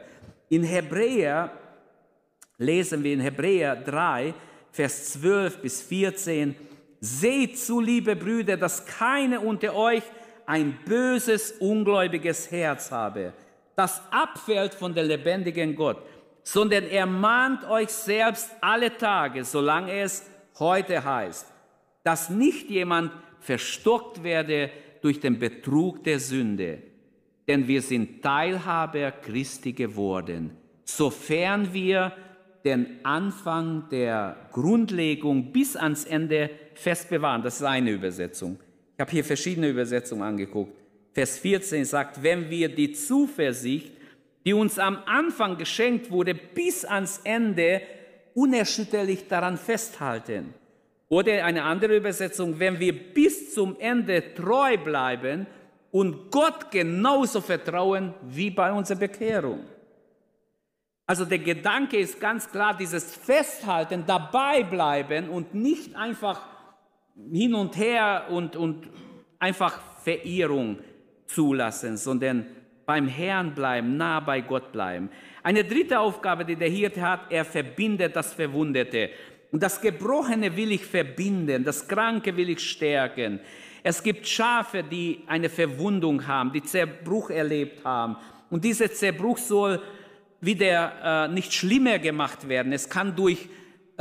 [0.49, 1.51] In Hebräer
[2.57, 4.33] lesen wir in Hebräer 3,
[4.73, 6.53] Vers 12 bis 14,
[7.03, 10.03] Seht zu, liebe Brüder, dass keine unter euch
[10.45, 13.33] ein böses, ungläubiges Herz habe,
[13.75, 15.97] das abfällt von der lebendigen Gott,
[16.43, 21.47] sondern er mahnt euch selbst alle Tage, solange es heute heißt,
[22.03, 24.69] dass nicht jemand verstockt werde
[25.01, 26.83] durch den Betrug der Sünde.
[27.47, 32.13] Denn wir sind Teilhaber Christi geworden, sofern wir
[32.63, 37.41] den Anfang der Grundlegung bis ans Ende fest bewahren.
[37.41, 38.59] Das ist eine Übersetzung.
[38.95, 40.75] Ich habe hier verschiedene Übersetzungen angeguckt.
[41.13, 43.91] Vers 14 sagt, wenn wir die Zuversicht,
[44.45, 47.81] die uns am Anfang geschenkt wurde, bis ans Ende
[48.33, 50.53] unerschütterlich daran festhalten.
[51.09, 55.45] Oder eine andere Übersetzung, wenn wir bis zum Ende treu bleiben
[55.91, 59.65] und Gott genauso vertrauen wie bei unserer Bekehrung.
[61.05, 66.50] Also der Gedanke ist ganz klar, dieses Festhalten, dabei bleiben und nicht einfach
[67.31, 68.89] hin und her und, und
[69.39, 70.77] einfach Verehrung
[71.25, 72.45] zulassen, sondern
[72.85, 75.09] beim Herrn bleiben, nah bei Gott bleiben.
[75.43, 79.09] Eine dritte Aufgabe, die der Hirte hat, er verbindet das Verwundete.
[79.51, 83.39] Und das Gebrochene will ich verbinden, das Kranke will ich stärken.
[83.83, 88.15] Es gibt Schafe, die eine Verwundung haben, die Zerbruch erlebt haben.
[88.49, 89.81] Und dieser Zerbruch soll
[90.39, 92.73] wieder äh, nicht schlimmer gemacht werden.
[92.73, 93.49] Es kann durch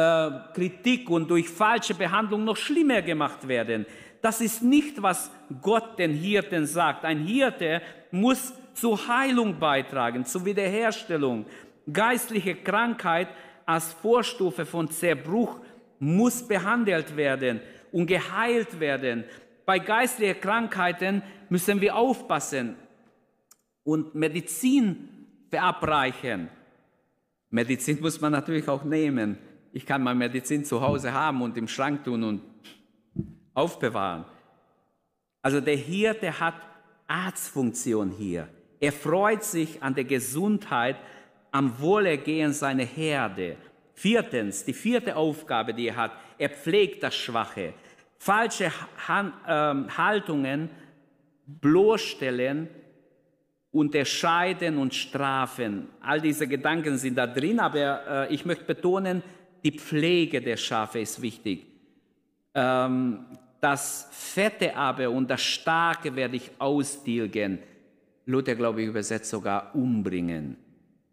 [0.01, 3.87] äh, Kritik und durch falsche Behandlung noch schlimmer gemacht werden.
[4.23, 5.31] Das ist nicht, was
[5.63, 7.05] Gott den Hirten sagt.
[7.05, 11.47] Ein Hirte muss zur Heilung beitragen, zur Wiederherstellung.
[11.91, 13.29] Geistliche Krankheit
[13.67, 15.61] als Vorstufe von Zerbruch
[15.99, 17.61] muss behandelt werden.
[17.93, 19.25] und geheilt werden.
[19.67, 22.77] Bei geistlichen Krankheiten müssen wir aufpassen
[23.83, 25.09] und Medizin
[25.51, 26.49] verabreichen.
[27.51, 29.39] Medizin muss man natürlich auch nehmen.
[29.73, 32.43] Ich kann meine Medizin zu Hause haben und im Schrank tun und
[33.55, 34.25] aufbewahren.
[35.43, 36.55] Also der Hirte hat
[37.07, 38.49] Arztfunktion hier.
[38.81, 40.97] Er freut sich an der Gesundheit,
[41.51, 43.57] am Wohlergehen seiner Herde.
[43.95, 47.75] Viertens, die vierte Aufgabe, die er hat, er pflegt das Schwache.
[48.19, 48.71] Falsche
[49.09, 50.71] Han äh, Haltungen
[51.47, 52.69] bloßstellen,
[53.73, 55.89] unterscheiden und strafen.
[56.01, 59.23] All diese Gedanken sind da drin, aber äh, ich möchte betonen,
[59.63, 61.67] die Pflege der Schafe ist wichtig.
[62.55, 63.27] Ähm,
[63.61, 67.59] das Fette aber und das Starke werde ich austilgen.
[68.27, 70.57] Luther, glaube ich, übersetzt sogar umbringen.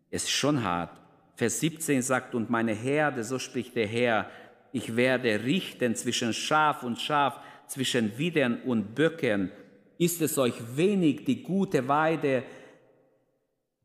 [0.10, 0.92] Es ist schon hart.
[1.36, 4.30] Vers 17 sagt, und meine Herde, so spricht der Herr,
[4.72, 9.52] ich werde richten zwischen Schaf und Schaf, zwischen Widern und Böcken.
[9.98, 12.44] Ist es euch wenig, die gute Weide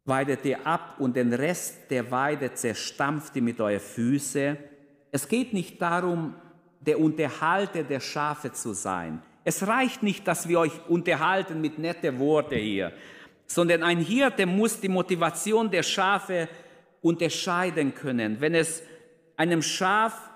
[0.05, 4.57] weidet ihr ab und den Rest der Weide zerstampft ihr mit euren Füßen?
[5.11, 6.35] Es geht nicht darum,
[6.81, 9.23] der Unterhalter der Schafe zu sein.
[9.45, 12.93] Es reicht nicht, dass wir euch unterhalten mit netten Worten hier,
[13.47, 16.49] sondern ein Hirte muss die Motivation der Schafe
[17.01, 18.41] unterscheiden können.
[18.41, 18.83] Wenn es
[19.37, 20.31] einem Schaf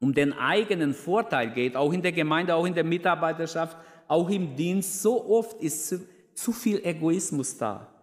[0.00, 4.54] um den eigenen Vorteil geht, auch in der Gemeinde, auch in der Mitarbeiterschaft, auch im
[4.54, 7.93] Dienst, so oft ist zu, zu viel Egoismus da.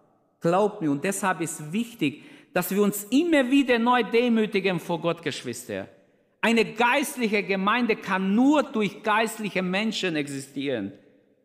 [0.42, 5.22] Glaubt mir, und deshalb ist wichtig, dass wir uns immer wieder neu demütigen vor Gott,
[5.22, 5.88] Geschwister.
[6.40, 10.92] Eine geistliche Gemeinde kann nur durch geistliche Menschen existieren.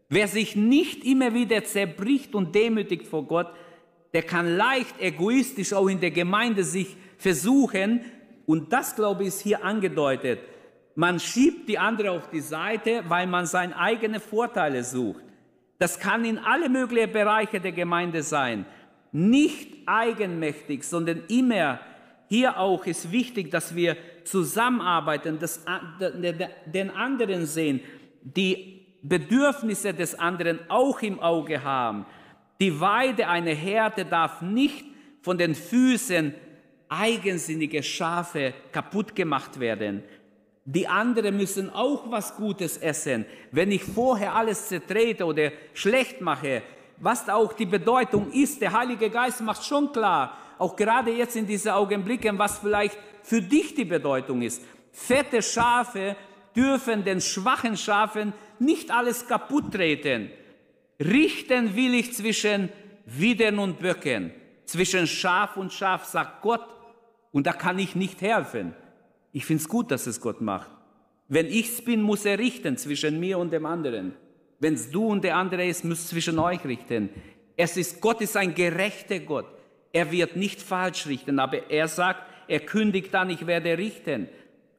[0.09, 3.47] Wer sich nicht immer wieder zerbricht und demütigt vor Gott,
[4.13, 8.01] der kann leicht egoistisch auch in der Gemeinde sich versuchen.
[8.47, 10.39] Und das, glaube ich, ist hier angedeutet.
[10.95, 15.21] Man schiebt die andere auf die Seite, weil man seine eigenen Vorteile sucht.
[15.77, 18.65] Das kann in alle möglichen Bereiche der Gemeinde sein.
[19.11, 21.79] Nicht eigenmächtig, sondern immer
[22.29, 25.63] hier auch ist wichtig, dass wir zusammenarbeiten, das,
[26.65, 27.79] den anderen sehen,
[28.21, 32.05] die Bedürfnisse des anderen auch im Auge haben.
[32.59, 34.85] Die Weide einer Herde darf nicht
[35.21, 36.33] von den Füßen
[36.89, 40.03] eigensinnige Schafe kaputt gemacht werden.
[40.65, 43.25] Die anderen müssen auch was Gutes essen.
[43.51, 46.61] Wenn ich vorher alles zertrete oder schlecht mache,
[46.99, 51.45] was auch die Bedeutung ist, der Heilige Geist macht schon klar, auch gerade jetzt in
[51.45, 54.63] diesen Augenblicken, was vielleicht für dich die Bedeutung ist.
[54.91, 56.15] Fette Schafe
[56.55, 60.31] dürfen den schwachen Schafen nicht alles kaputt treten.
[60.99, 62.69] Richten will ich zwischen
[63.05, 64.31] Widern und Böcken,
[64.65, 66.65] zwischen Schaf und Schaf, sagt Gott.
[67.31, 68.73] Und da kann ich nicht helfen.
[69.31, 70.71] Ich finde es gut, dass es Gott macht.
[71.27, 74.13] Wenn ich's bin, muss er richten zwischen mir und dem anderen.
[74.59, 77.09] Wenn es du und der andere ist, muss zwischen euch richten.
[77.55, 79.45] Es ist, Gott ist ein gerechter Gott.
[79.91, 84.29] Er wird nicht falsch richten, aber er sagt, er kündigt an, ich werde richten.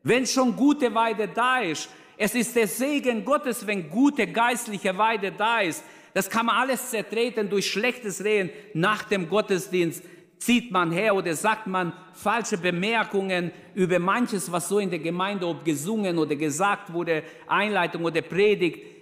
[0.02, 5.32] Wenn schon gute Weide da ist, es ist der Segen Gottes, wenn gute geistliche Weide
[5.32, 5.84] da ist.
[6.14, 10.02] Das kann man alles zertreten durch schlechtes Reden nach dem Gottesdienst.
[10.38, 15.46] Zieht man her oder sagt man falsche Bemerkungen über manches, was so in der Gemeinde
[15.46, 18.97] ob gesungen oder gesagt wurde, Einleitung oder Predigt.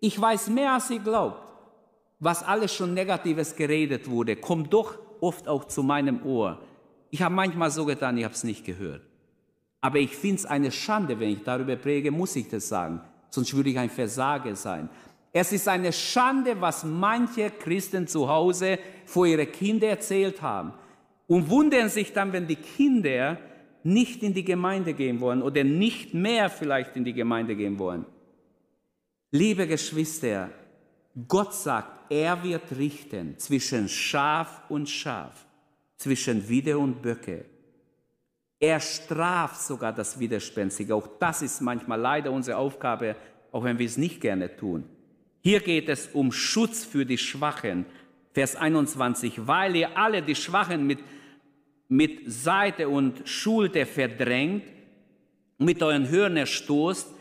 [0.00, 1.42] Ich weiß mehr, als ihr glaubt.
[2.18, 6.60] Was alles schon Negatives geredet wurde, kommt doch oft auch zu meinem Ohr.
[7.10, 9.02] Ich habe manchmal so getan, ich habe es nicht gehört.
[9.80, 13.00] Aber ich finde es eine Schande, wenn ich darüber präge, muss ich das sagen.
[13.30, 14.88] Sonst würde ich ein Versager sein.
[15.32, 20.72] Es ist eine Schande, was manche Christen zu Hause vor ihre Kinder erzählt haben.
[21.26, 23.38] Und wundern sich dann, wenn die Kinder
[23.82, 28.06] nicht in die Gemeinde gehen wollen oder nicht mehr vielleicht in die Gemeinde gehen wollen.
[29.36, 30.50] Liebe Geschwister,
[31.28, 35.44] Gott sagt, er wird richten zwischen Schaf und Schaf,
[35.98, 37.44] zwischen Widder und Böcke.
[38.58, 40.94] Er straft sogar das Widerspenstige.
[40.94, 43.14] Auch das ist manchmal leider unsere Aufgabe,
[43.52, 44.84] auch wenn wir es nicht gerne tun.
[45.42, 47.84] Hier geht es um Schutz für die Schwachen.
[48.32, 51.00] Vers 21, weil ihr alle die Schwachen mit,
[51.88, 54.64] mit Seite und Schulter verdrängt,
[55.58, 57.12] mit euren Hörnern stoßt,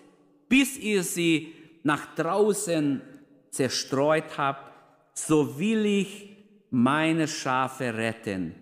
[0.48, 1.55] bis ihr sie
[1.86, 3.02] nach draußen
[3.52, 4.74] zerstreut habt,
[5.14, 6.36] so will ich
[6.70, 8.56] meine Schafe retten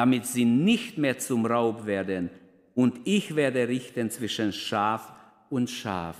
[0.00, 2.30] damit sie nicht mehr zum Raub werden.
[2.74, 5.12] Und ich werde richten zwischen Schaf
[5.50, 6.16] und Schaf.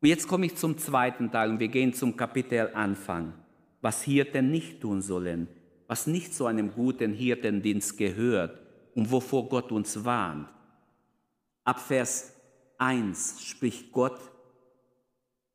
[0.00, 3.34] Und jetzt komme ich zum zweiten Teil und wir gehen zum Kapitel Anfang.
[3.82, 5.48] Was Hirten nicht tun sollen,
[5.86, 8.58] was nicht zu einem guten Hirtendienst gehört
[8.94, 10.48] und wovor Gott uns warnt.
[11.64, 12.32] Ab Vers
[12.78, 14.18] 1 spricht Gott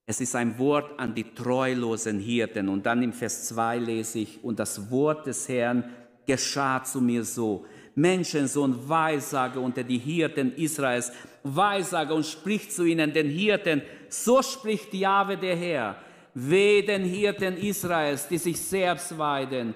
[0.06, 2.68] Es ist ein Wort an die treulosen Hirten.
[2.70, 5.86] Und dann im Vers 2 lese ich, und das Wort des Herrn
[6.26, 7.66] geschah zu mir so.
[7.96, 11.12] Menschensohn, Weissage unter die Hirten Israels,
[11.44, 15.96] Weissage und spricht zu ihnen, den Hirten, so spricht Jahwe der Herr,
[16.34, 19.76] weh den Hirten Israels, die sich selbst weiden,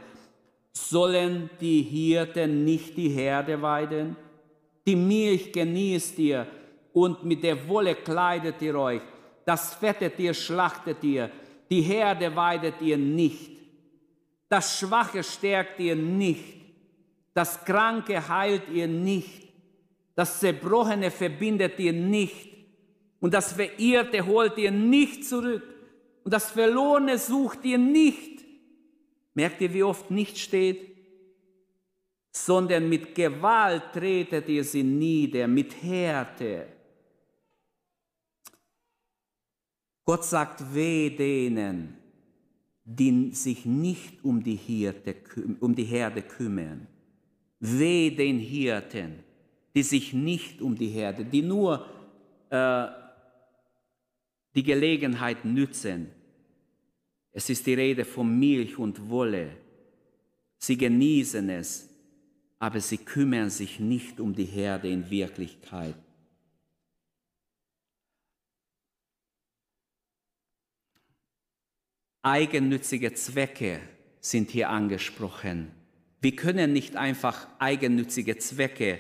[0.74, 4.16] sollen die Hirten nicht die Herde weiden?
[4.88, 6.48] Die Milch genießt ihr
[6.94, 9.02] und mit der Wolle kleidet ihr euch,
[9.48, 11.32] das fettet ihr, schlachtet ihr,
[11.70, 13.52] die Herde weidet ihr nicht,
[14.50, 16.58] das Schwache stärkt ihr nicht,
[17.34, 19.48] das Kranke heilt ihr nicht,
[20.16, 22.50] das Zerbrochene verbindet ihr nicht
[23.22, 25.64] und das Verirrte holt ihr nicht zurück
[26.26, 28.44] und das Verlorene sucht ihr nicht.
[29.34, 30.98] Merkt ihr, wie oft nicht steht?
[32.34, 36.68] Sondern mit Gewalt tretet ihr sie nieder, mit Härte.
[40.08, 41.98] Gott sagt weh denen,
[42.86, 45.18] die sich nicht um die, Hirte,
[45.60, 46.88] um die Herde kümmern.
[47.60, 49.20] Weh den Hirten,
[49.76, 51.86] die sich nicht um die Herde, die nur
[52.50, 52.88] äh,
[54.56, 56.08] die Gelegenheit nützen.
[57.34, 59.58] Es ist die Rede von Milch und Wolle.
[60.58, 61.90] Sie genießen es,
[62.60, 65.96] aber sie kümmern sich nicht um die Herde in Wirklichkeit.
[72.30, 73.80] Eigennützige Zwecke
[74.20, 75.72] sind hier angesprochen.
[76.20, 79.00] Wir können nicht einfach eigennützige Zwecke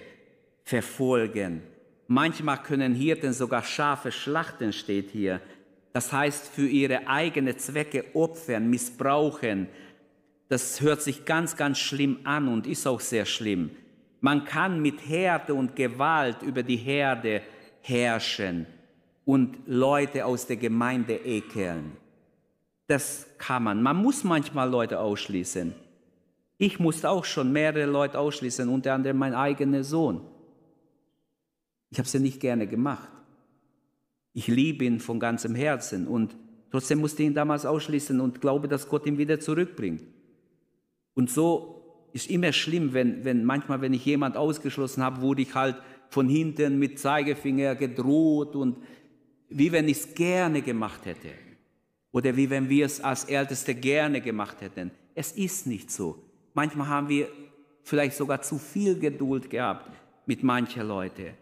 [0.63, 1.61] verfolgen.
[2.07, 5.41] Manchmal können Hirten sogar Schafe schlachten, steht hier.
[5.91, 9.67] Das heißt, für ihre eigenen Zwecke opfern, missbrauchen.
[10.47, 13.71] Das hört sich ganz, ganz schlimm an und ist auch sehr schlimm.
[14.21, 17.41] Man kann mit Härte und Gewalt über die Herde
[17.81, 18.67] herrschen
[19.25, 22.06] und Leute aus der Gemeinde ekeln.
[22.87, 23.83] Das kann man.
[23.83, 25.73] Man muss manchmal Leute ausschließen.
[26.57, 30.21] Ich musste auch schon mehrere Leute ausschließen, unter anderem mein eigener Sohn.
[31.89, 33.09] Ich habe es ja nicht gerne gemacht.
[34.33, 36.35] Ich liebe ihn von ganzem Herzen und
[36.71, 40.03] trotzdem musste ich ihn damals ausschließen und glaube, dass Gott ihn wieder zurückbringt.
[41.13, 45.53] Und so ist immer schlimm, wenn, wenn manchmal, wenn ich jemand ausgeschlossen habe, wurde ich
[45.53, 45.75] halt
[46.09, 48.77] von hinten mit Zeigefinger gedroht und
[49.49, 51.29] wie wenn ich es gerne gemacht hätte.
[52.17, 54.89] Oder wie wenn wir es als Älteste gerne gemacht hätten.
[55.13, 56.17] Es ist nicht so.
[56.55, 57.27] Manchmal haben wir
[57.83, 59.91] vielleicht sogar zu viel Geduld gehabt
[60.25, 61.35] mit manchen Leuten.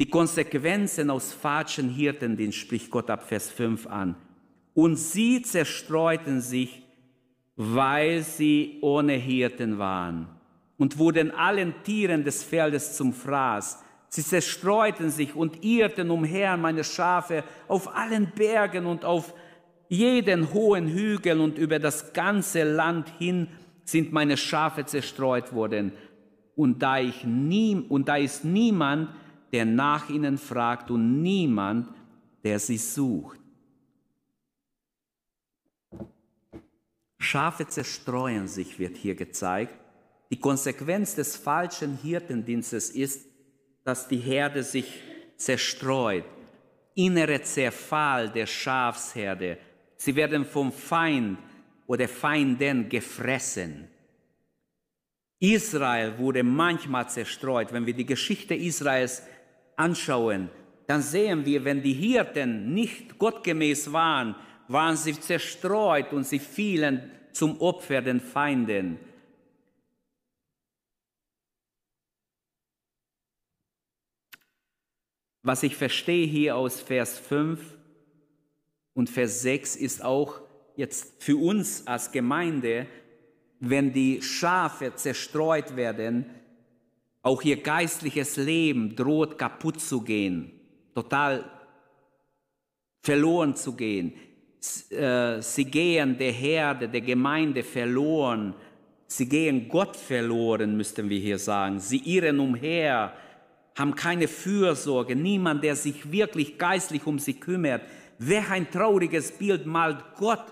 [0.00, 4.16] Die Konsequenzen aus falschen Hirtendienst spricht Gott ab Vers 5 an.
[4.72, 6.82] Und sie zerstreuten sich,
[7.54, 10.26] weil sie ohne Hirten waren
[10.78, 13.84] und wurden allen Tieren des Feldes zum Fraß.
[14.08, 19.34] Sie zerstreuten sich und irrten umher, meine Schafe, auf allen Bergen und auf
[19.88, 23.48] jeden hohen Hügel und über das ganze Land hin
[23.84, 25.92] sind meine Schafe zerstreut worden.
[26.54, 29.10] Und da, ich nie, und da ist niemand,
[29.52, 31.88] der nach ihnen fragt und niemand,
[32.42, 33.38] der sie sucht.
[37.18, 39.74] Schafe zerstreuen sich, wird hier gezeigt.
[40.30, 43.26] Die Konsequenz des falschen Hirtendienstes ist,
[43.86, 45.00] dass die Herde sich
[45.36, 46.24] zerstreut.
[46.94, 49.58] Innere Zerfall der Schafsherde.
[49.96, 51.38] Sie werden vom Feind
[51.86, 53.86] oder Feinden gefressen.
[55.38, 57.72] Israel wurde manchmal zerstreut.
[57.72, 59.22] Wenn wir die Geschichte Israels
[59.76, 60.50] anschauen,
[60.88, 64.34] dann sehen wir, wenn die Hirten nicht gottgemäß waren,
[64.66, 68.98] waren sie zerstreut und sie fielen zum Opfer den Feinden.
[75.46, 77.60] Was ich verstehe hier aus Vers 5
[78.94, 80.40] und Vers 6 ist auch
[80.74, 82.88] jetzt für uns als Gemeinde,
[83.60, 86.26] wenn die Schafe zerstreut werden,
[87.22, 90.50] auch ihr geistliches Leben droht kaputt zu gehen,
[90.96, 91.48] total
[93.04, 94.14] verloren zu gehen.
[94.90, 98.52] Äh, sie gehen der Herde, der Gemeinde verloren.
[99.06, 101.78] Sie gehen Gott verloren, müssten wir hier sagen.
[101.78, 103.12] Sie irren umher,
[103.76, 107.82] haben keine Fürsorge, niemand, der sich wirklich geistlich um sie kümmert.
[108.18, 110.44] Welch ein trauriges Bild malt Gott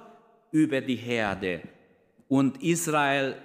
[0.50, 1.62] über die Herde.
[2.28, 3.36] Und Israel,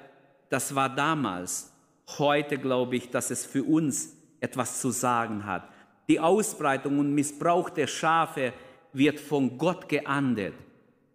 [0.49, 1.73] das war damals.
[2.17, 5.69] Heute glaube ich, dass es für uns etwas zu sagen hat.
[6.09, 8.51] Die Ausbreitung und Missbrauch der Schafe
[8.91, 10.53] wird von Gott geahndet.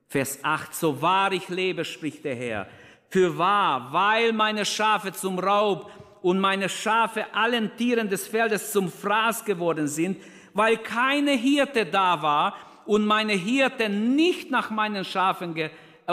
[0.08, 2.68] Vers 8, so wahr ich lebe, spricht der Herr,
[3.08, 5.90] für wahr, weil meine Schafe zum Raub
[6.24, 10.16] und meine Schafe allen Tieren des Feldes zum Fraß geworden sind,
[10.54, 12.56] weil keine Hirte da war,
[12.86, 15.68] und meine Hirten nicht nach meinen Schafen äh,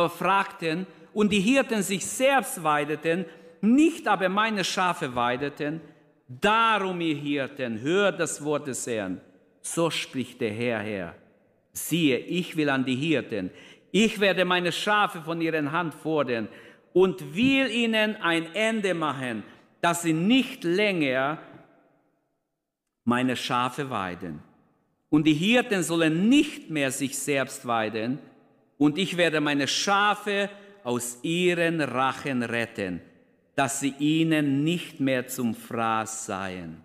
[0.09, 3.26] fragten und die Hirten sich selbst weideten,
[3.62, 5.80] nicht aber meine Schafe weideten,
[6.28, 9.22] darum ihr Hirten, hört das Wort des Herrn.
[9.62, 11.16] So spricht der Herr Herr.
[11.72, 13.49] Siehe, ich will an die Hirten,
[13.91, 16.49] ich werde meine Schafe von ihren Hand fordern
[16.91, 19.43] und will ihnen ein Ende machen,
[19.82, 21.40] dass sie nicht länger
[23.04, 24.42] meine Schafe weiden.
[25.10, 28.20] Und die Hirten sollen nicht mehr sich selbst weiden,
[28.78, 30.50] und ich werde meine Schafe
[30.84, 33.00] aus ihren Rachen retten,
[33.56, 36.82] dass sie ihnen nicht mehr zum Fraß seien.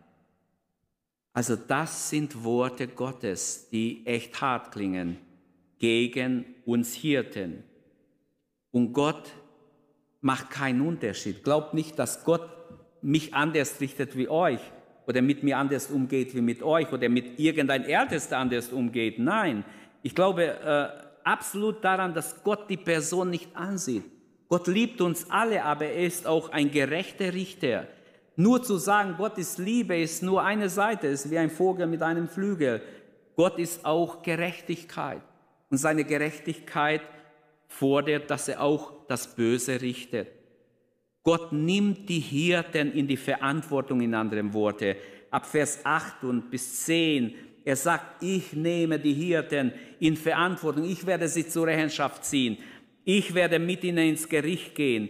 [1.33, 5.17] Also das sind Worte Gottes, die echt hart klingen
[5.79, 7.63] gegen uns Hirten.
[8.73, 9.31] Und Gott
[10.21, 11.45] macht keinen Unterschied.
[11.45, 12.56] Glaubt nicht, dass Gott
[13.07, 14.59] mich anders richtet wie euch
[15.07, 19.21] oder mit mir anders umgeht wie mit euch oder mit irgendein Ältester anders umgeht.
[19.21, 19.65] Nein,
[20.03, 20.89] ich glaube äh,
[21.23, 24.03] absolut daran, dass Gott die Person nicht ansieht.
[24.49, 27.87] Gott liebt uns alle, aber er ist auch ein gerechter Richter.
[28.35, 32.03] Nur zu sagen, Gott ist Liebe, ist nur eine Seite, ist wie ein Vogel mit
[32.03, 32.83] einem Flügel.
[33.37, 35.23] Gott ist auch Gerechtigkeit.
[35.71, 37.03] Und seine Gerechtigkeit
[37.69, 40.29] fordert, dass er auch das Böse richtet.
[41.27, 44.97] Gott nimmt die Hirten in die Verantwortung, in anderen Worte.
[45.29, 51.05] Ab Vers 8 und bis 10, er sagt, ich nehme die Hirten in Verantwortung, ich
[51.05, 52.59] werde sie zur Rechenschaft ziehen,
[53.05, 55.09] ich werde mit ihnen ins Gericht gehen.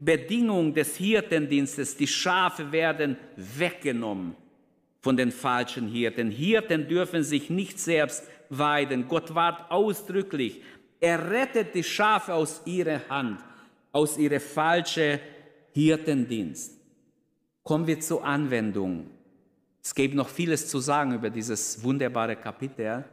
[0.00, 4.36] Bedingung des Hirtendienstes, die Schafe werden weggenommen
[5.02, 6.30] von den falschen Hirten.
[6.30, 9.06] Hirten dürfen sich nicht selbst weiden.
[9.06, 10.62] Gott wart ausdrücklich.
[10.98, 13.40] Er rettet die Schafe aus ihrer Hand,
[13.92, 15.20] aus ihrer falschen
[15.78, 16.76] Hirtendienst.
[17.62, 19.06] Kommen wir zur Anwendung.
[19.80, 23.04] Es gibt noch vieles zu sagen über dieses wunderbare Kapitel.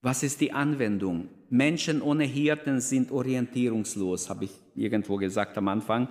[0.00, 1.28] Was ist die Anwendung?
[1.48, 6.08] Menschen ohne Hirten sind orientierungslos, habe ich irgendwo gesagt am Anfang.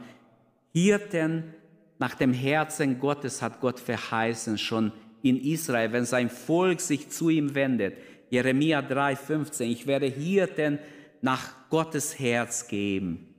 [0.72, 1.54] Hirten
[2.00, 7.28] nach dem Herzen Gottes hat Gott verheißen, schon in Israel, wenn sein Volk sich zu
[7.28, 7.98] ihm wendet.
[8.30, 10.80] Jeremia 3,15, ich werde Hirten
[11.22, 13.34] nach Gottes Herz geben.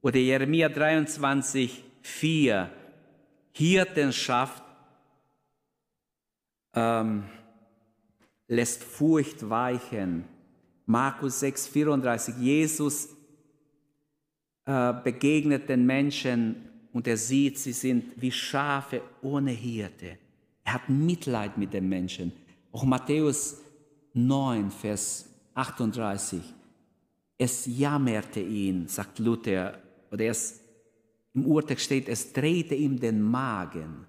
[0.00, 2.70] Oder Jeremia 23, 4,
[3.52, 4.62] Hirtenschaft
[6.74, 7.24] ähm,
[8.48, 10.24] lässt Furcht weichen.
[10.86, 13.08] Markus 6, 34, Jesus
[14.64, 20.18] äh, begegnet den Menschen und er sieht, sie sind wie Schafe ohne Hirte.
[20.64, 22.32] Er hat Mitleid mit den Menschen.
[22.70, 23.60] Auch Matthäus
[24.14, 26.40] 9, Vers 38.
[27.44, 29.76] Es jammerte ihn, sagt Luther,
[30.12, 30.60] oder es,
[31.34, 34.06] im Urtext steht, es drehte ihm den Magen.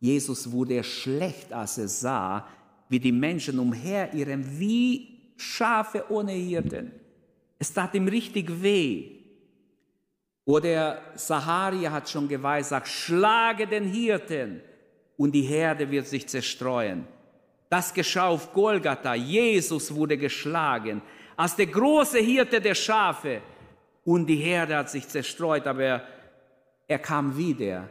[0.00, 2.46] Jesus wurde schlecht, als er sah,
[2.90, 6.92] wie die Menschen umherirren, wie Schafe ohne Hirten.
[7.58, 9.12] Es tat ihm richtig weh.
[10.44, 14.60] Oder Saharia hat schon geweissagt, schlage den Hirten
[15.16, 17.06] und die Herde wird sich zerstreuen.
[17.70, 19.14] Das geschah auf Golgatha.
[19.14, 21.00] Jesus wurde geschlagen
[21.36, 23.40] als der große Hirte der Schafe.
[24.04, 26.02] Und die Herde hat sich zerstreut, aber
[26.86, 27.88] er, kam wieder.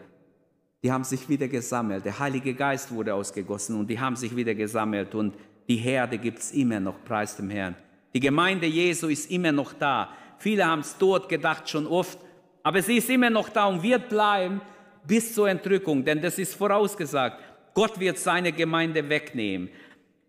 [0.83, 2.05] Die haben sich wieder gesammelt.
[2.05, 5.15] Der Heilige Geist wurde ausgegossen und die haben sich wieder gesammelt.
[5.15, 5.33] Und
[5.67, 7.75] die Herde gibt es immer noch, preis dem Herrn.
[8.13, 10.09] Die Gemeinde Jesu ist immer noch da.
[10.37, 12.19] Viele haben es dort gedacht, schon oft.
[12.61, 14.61] Aber sie ist immer noch da und wird bleiben
[15.05, 16.05] bis zur Entrückung.
[16.05, 17.41] Denn das ist vorausgesagt.
[17.73, 19.69] Gott wird seine Gemeinde wegnehmen.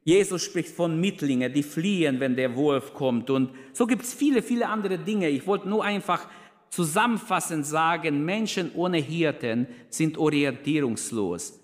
[0.05, 3.31] Jesus spricht von Mittlingen, die fliehen, wenn der Wolf kommt.
[3.31, 5.31] Und so gibt es viele, viele andere Dinge.
[5.31, 6.29] Ich wollte nur einfach
[6.69, 11.59] zusammenfassend sagen, Menschen ohne Hirten sind orientierungslos.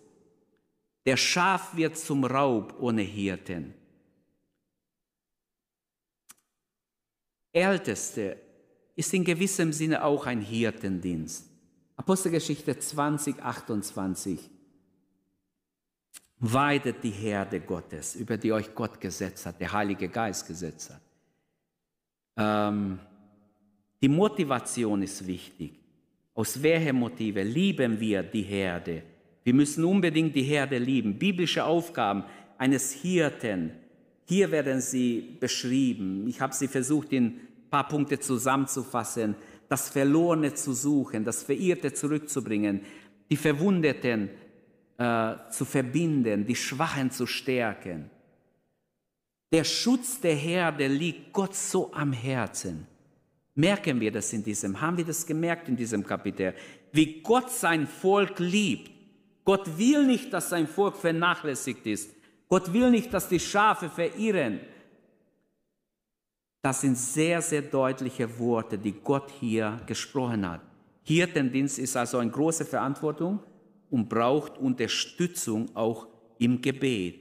[1.05, 3.75] Der Schaf wird zum Raub ohne Hirten.
[7.53, 8.39] Älteste
[8.97, 11.51] ist in gewissem Sinne auch ein Hirtendienst.
[11.97, 14.49] Apostelgeschichte 20, 28
[16.41, 21.01] weidet die Herde Gottes, über die euch Gott gesetzt hat, der Heilige Geist gesetzt hat.
[22.37, 22.99] Ähm,
[24.03, 25.79] die Motivation ist wichtig.
[26.35, 29.03] Aus welchen Motive lieben wir die Herde?
[29.45, 31.19] Wir müssen unbedingt die Herde lieben.
[31.19, 32.25] Biblische Aufgaben
[32.57, 33.73] eines Hirten,
[34.31, 36.27] hier werden sie beschrieben.
[36.29, 39.35] Ich habe sie versucht, in ein paar Punkte zusammenzufassen.
[39.69, 42.83] Das Verlorene zu suchen, das Verirrte zurückzubringen,
[43.29, 44.31] die Verwundeten
[45.01, 48.11] äh, zu verbinden, die Schwachen zu stärken.
[49.51, 52.87] Der Schutz der Herde liegt Gott so am Herzen.
[53.55, 56.55] Merken wir das in diesem, haben wir das gemerkt in diesem Kapitel,
[56.93, 58.91] wie Gott sein Volk liebt.
[59.43, 62.15] Gott will nicht, dass sein Volk vernachlässigt ist.
[62.47, 64.61] Gott will nicht, dass die Schafe verirren.
[66.61, 70.61] Das sind sehr, sehr deutliche Worte, die Gott hier gesprochen hat.
[71.05, 73.41] Hirtendienst ist also eine große Verantwortung
[73.91, 76.07] und braucht Unterstützung auch
[76.39, 77.21] im Gebet.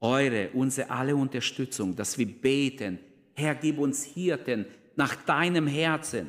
[0.00, 2.98] Eure, unsere alle Unterstützung, dass wir beten.
[3.34, 6.28] Herr, gib uns Hirten nach deinem Herzen.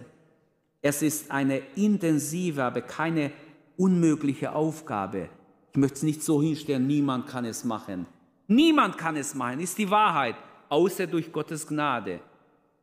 [0.81, 3.31] Es ist eine intensive, aber keine
[3.77, 5.29] unmögliche Aufgabe.
[5.71, 8.05] Ich möchte es nicht so hinstellen, niemand kann es machen.
[8.47, 10.35] Niemand kann es machen, ist die Wahrheit,
[10.69, 12.19] außer durch Gottes Gnade.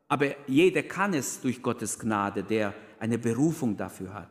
[0.08, 4.28] Aber jeder kann es durch Gottes Gnade, der eine Berufung dafür hat.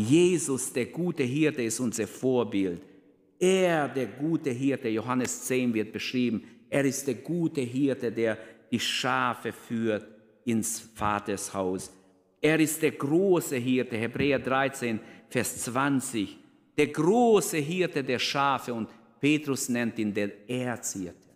[0.00, 2.82] Jesus, der gute Hirte, ist unser Vorbild.
[3.38, 8.38] Er, der gute Hirte, Johannes 10 wird beschrieben, er ist der gute Hirte, der
[8.70, 10.06] die Schafe führt
[10.44, 11.92] ins Vaters Haus.
[12.40, 16.38] Er ist der große Hirte, Hebräer 13, Vers 20,
[16.76, 18.88] der große Hirte der Schafe und
[19.20, 21.28] Petrus nennt ihn der Erzhirte.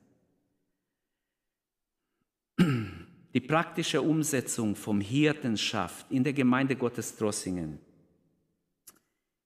[3.34, 7.78] Die praktische Umsetzung vom Hirtenschaft in der Gemeinde Gottes Drossingen.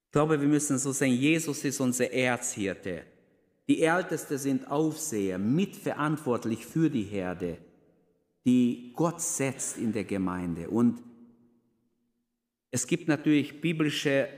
[0.09, 3.03] Ich glaube, wir müssen so sehen, Jesus ist unser Erzhirte.
[3.69, 7.59] Die Ältesten sind Aufseher, mitverantwortlich für die Herde,
[8.47, 10.71] die Gott setzt in der Gemeinde.
[10.71, 11.03] Und
[12.71, 14.29] es gibt natürlich biblische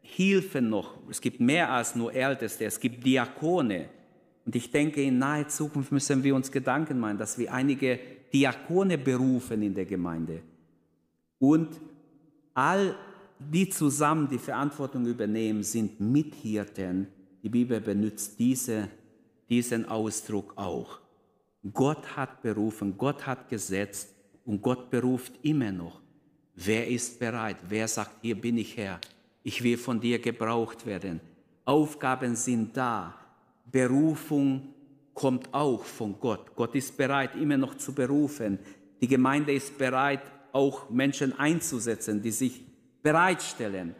[0.00, 0.96] Hilfen noch.
[1.10, 3.90] Es gibt mehr als nur Älteste, es gibt Diakone.
[4.46, 8.00] Und ich denke, in naher Zukunft müssen wir uns Gedanken machen, dass wir einige
[8.32, 10.40] Diakone berufen in der Gemeinde.
[11.38, 11.78] Und
[12.54, 12.96] all
[13.40, 17.08] die zusammen die Verantwortung übernehmen, sind Mithirten.
[17.42, 18.88] Die Bibel benutzt diese,
[19.48, 21.00] diesen Ausdruck auch.
[21.72, 24.14] Gott hat berufen, Gott hat gesetzt
[24.44, 26.00] und Gott beruft immer noch.
[26.54, 27.56] Wer ist bereit?
[27.68, 29.00] Wer sagt, hier bin ich Herr?
[29.42, 31.20] Ich will von dir gebraucht werden.
[31.64, 33.14] Aufgaben sind da.
[33.70, 34.74] Berufung
[35.14, 36.54] kommt auch von Gott.
[36.54, 38.58] Gott ist bereit, immer noch zu berufen.
[39.00, 40.22] Die Gemeinde ist bereit,
[40.52, 42.62] auch Menschen einzusetzen, die sich
[43.02, 43.94] bereitstellen.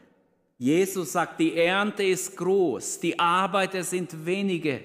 [0.59, 4.81] Jesus sagt, die Ernte ist groß, die Arbeiter sind wenige.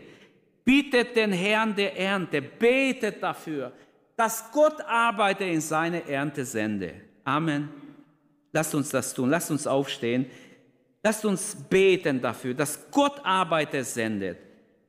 [0.63, 3.71] Bittet den Herrn der Ernte, betet dafür,
[4.15, 6.93] dass Gott Arbeiter in seine Ernte sende.
[7.23, 7.69] Amen.
[8.51, 10.27] Lasst uns das tun, lasst uns aufstehen,
[11.03, 14.37] lasst uns beten dafür, dass Gott Arbeiter sendet.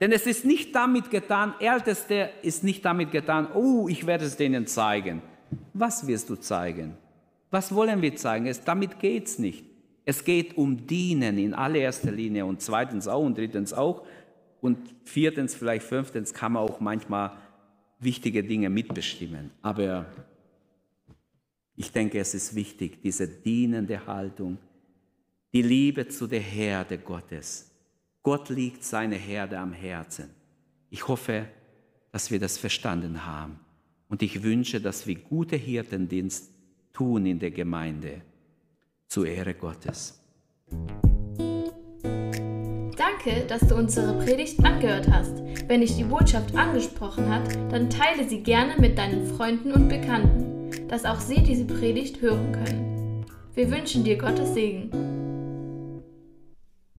[0.00, 4.36] Denn es ist nicht damit getan, Älteste ist nicht damit getan, oh, ich werde es
[4.36, 5.20] denen zeigen.
[5.72, 6.96] Was wirst du zeigen?
[7.56, 8.46] Was wollen wir zeigen?
[8.48, 9.64] Es, damit geht es nicht.
[10.04, 14.06] Es geht um Dienen in allererster Linie und zweitens auch und drittens auch
[14.60, 17.38] und viertens, vielleicht fünftens kann man auch manchmal
[17.98, 19.52] wichtige Dinge mitbestimmen.
[19.62, 20.04] Aber
[21.76, 24.58] ich denke, es ist wichtig, diese dienende Haltung,
[25.54, 27.70] die Liebe zu der Herde Gottes.
[28.22, 30.28] Gott liegt seine Herde am Herzen.
[30.90, 31.46] Ich hoffe,
[32.12, 33.58] dass wir das verstanden haben.
[34.10, 36.52] Und ich wünsche, dass wir gute Hirtendienst
[36.96, 38.22] tun in der Gemeinde
[39.06, 40.18] zur Ehre Gottes.
[42.96, 45.42] Danke, dass du unsere Predigt angehört hast.
[45.68, 50.88] Wenn dich die Botschaft angesprochen hat, dann teile sie gerne mit deinen Freunden und Bekannten,
[50.88, 53.26] dass auch sie diese Predigt hören können.
[53.54, 54.90] Wir wünschen dir Gottes Segen.